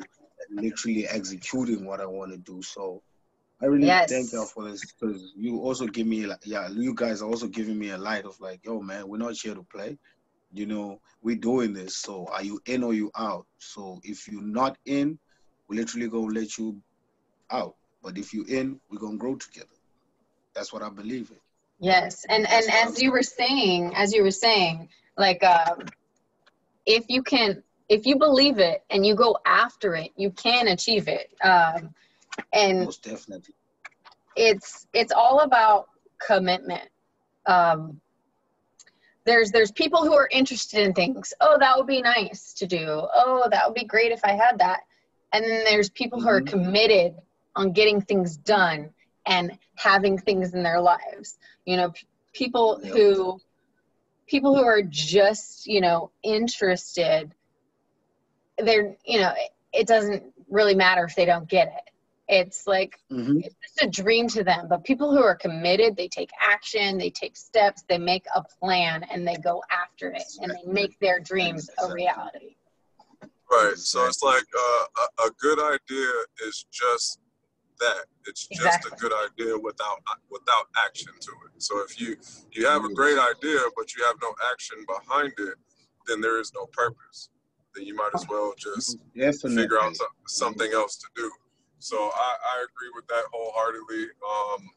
[0.48, 2.62] and literally executing what I want to do.
[2.62, 3.02] So
[3.62, 4.08] I really Yes.
[4.08, 7.48] thank y'all for this because you also give me like yeah, you guys are also
[7.48, 9.98] giving me a light of like, yo man, we're not here to play.
[10.54, 11.96] You know, we're doing this.
[11.96, 13.44] So are you in or you out?
[13.58, 15.18] So if you're not in,
[15.68, 16.80] we literally gonna let you
[17.50, 17.74] out.
[18.02, 19.66] But if you're in, we're gonna grow together.
[20.54, 21.38] That's what I believe in.
[21.80, 24.88] Yes, and and That's as you were saying, as you were saying,
[25.18, 25.82] like um,
[26.86, 31.08] if you can if you believe it and you go after it, you can achieve
[31.08, 31.32] it.
[31.42, 31.92] Um,
[32.52, 33.54] and Most definitely.
[34.36, 35.88] it's it's all about
[36.24, 36.88] commitment.
[37.46, 38.00] Um,
[39.26, 41.32] there's there's people who are interested in things.
[41.40, 42.86] Oh, that would be nice to do.
[43.14, 44.80] Oh, that would be great if I had that.
[45.32, 46.48] And then there's people who are Mhm.
[46.48, 47.14] committed
[47.56, 48.90] on getting things done
[49.26, 51.38] and having things in their lives.
[51.64, 53.40] You know, p- people who
[54.26, 57.34] people who are just you know interested.
[58.58, 61.90] They're you know it, it doesn't really matter if they don't get it.
[62.34, 64.66] It's like hmm it's just a dream to them.
[64.68, 69.04] But people who are committed, they take action, they take steps, they make a plan,
[69.10, 72.56] and they go after it, and they make their dreams a reality.
[73.50, 73.76] Right.
[73.76, 76.10] So it's like uh, a, a good idea
[76.46, 77.20] is just
[77.78, 78.06] that.
[78.26, 78.92] It's just Exactly.
[78.92, 79.98] a good idea without
[80.30, 81.62] without action to it.
[81.62, 82.16] So if you
[82.52, 85.56] you have a great idea but you have no action behind it,
[86.06, 87.28] then there is no purpose.
[87.74, 89.62] Then you might as well just Definitely.
[89.62, 91.30] figure out some, something else to do.
[91.84, 94.04] So I, I agree with that wholeheartedly.
[94.24, 94.70] Um,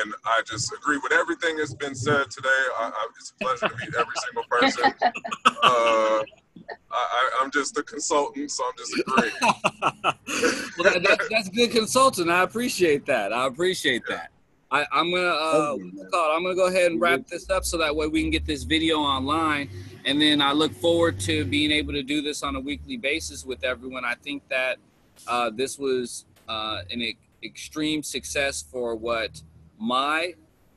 [0.00, 2.48] and I just agree with everything that's been said today.
[2.78, 4.94] I, I, it's a pleasure to meet every single person.
[5.66, 6.22] Uh,
[6.70, 9.32] I, I, I'm just a consultant, so I'm just agreeing.
[9.42, 12.28] well, that, that, that's good consulting.
[12.28, 13.32] I appreciate that.
[13.32, 14.30] I appreciate that.
[14.70, 17.64] I, I'm gonna uh, Okay, what's it I'm gonna go ahead and wrap this up
[17.64, 19.70] so that way we can get this video online,
[20.04, 23.44] and then I look forward to being able to do this on a weekly basis
[23.44, 24.04] with everyone.
[24.04, 24.78] I think that
[25.26, 29.42] uh, this was uh, an e- extreme success for what
[29.78, 30.34] my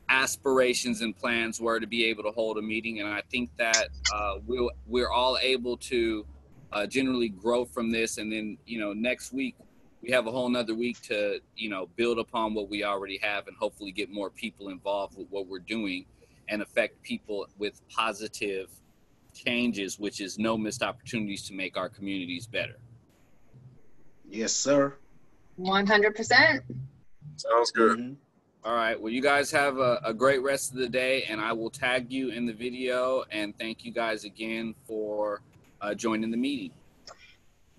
[0.08, 3.88] aspirations and plans were to be able to hold a meeting, and I think that
[4.14, 6.24] uh, we'll, we're all able to
[6.72, 9.54] uh, generally grow from this, and then you know next week
[10.02, 13.46] we have a whole nother week to you know build upon what we already have
[13.48, 16.04] and hopefully get more people involved with what we're doing
[16.48, 18.68] and affect people with positive
[19.34, 22.76] changes which is no missed opportunities to make our communities better
[24.30, 24.94] Yes, sir.
[25.58, 26.60] 100%.
[27.36, 27.98] Sounds good.
[27.98, 28.16] Mhm.
[28.64, 31.52] all right well you guys have a, a great rest of the day and i
[31.52, 35.40] will tag you in the video and thank you guys again for
[35.80, 36.72] uh, joining the meeting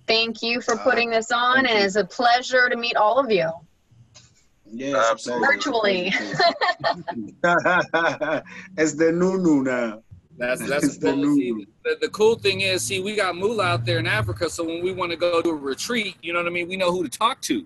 [0.08, 3.30] Thank you for Uh, putting this on, and it's a pleasure to meet all of
[3.30, 3.48] you.
[4.66, 5.48] Yes, Absolutely.
[5.48, 6.06] Virtually.
[8.78, 10.02] it's the new new now.
[10.40, 11.18] That's that's the cool.
[11.18, 14.64] new the, the cool thing is, see, we got Moolah out there in Africa, so
[14.64, 16.92] when we want to go to a retreat, you know what I mean, we know
[16.92, 17.66] who to talk to.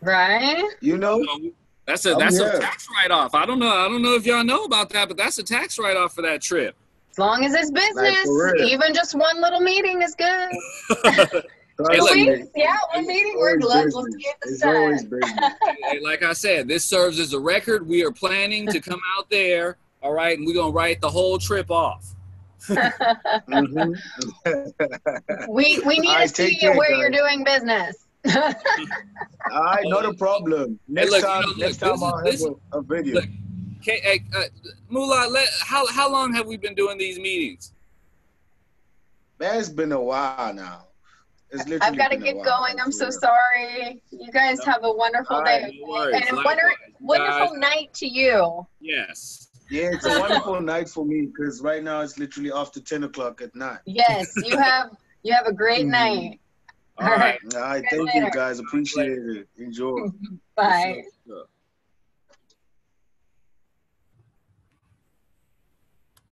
[0.00, 0.64] Right?
[0.80, 1.22] You know?
[1.24, 1.50] So
[1.86, 2.48] that's a I'm that's here.
[2.48, 3.34] a tax write off.
[3.34, 3.68] I don't know.
[3.68, 6.22] I don't know if y'all know about that, but that's a tax write off for
[6.22, 6.76] that trip.
[7.10, 8.66] As long as it's business, for real.
[8.68, 11.42] even just one little meeting is good.
[11.90, 14.24] Hey, look, yeah, one meeting, we're Always let's, let's business.
[14.24, 15.20] get this It's always done.
[15.20, 15.52] business.
[15.90, 17.86] Hey, like I said, this serves as a record.
[17.86, 21.38] We are planning to come out there, all right, and we're gonna write the whole
[21.38, 22.14] trip off.
[22.68, 23.96] Mhm.
[25.48, 27.96] we we need All to see you care, where you're doing business.
[28.34, 30.78] All right, not a problem.
[30.88, 31.90] Next look, you time, know, look, next time
[32.24, 33.14] this is- I'll have a, a video.
[33.16, 33.24] look,
[33.78, 34.42] Okay, hey, uh,
[34.88, 37.72] Moolah, let, how how long have we been doing these meetings?
[39.38, 40.86] Man, it's been a while now.
[41.50, 42.80] It's literally I've got to get going.
[42.80, 44.02] I'm so sorry.
[44.10, 47.58] You guys have a wonderful All day right, No and a Likewise, wonder, wonderful guys-
[47.60, 48.66] night to you.
[48.80, 49.45] Yes.
[49.70, 53.40] Yeah, it's a wonderful night for me because right now it's literally after 10 o'clock
[53.42, 53.80] at night.
[53.86, 54.90] Yes, you have
[55.22, 55.90] you have a great Mhm.
[55.90, 56.40] night.
[56.98, 57.38] All right.
[57.54, 58.58] All right, thank you guys.
[58.58, 59.48] Appreciate it.
[59.58, 60.08] Enjoy.
[60.56, 61.02] Bye.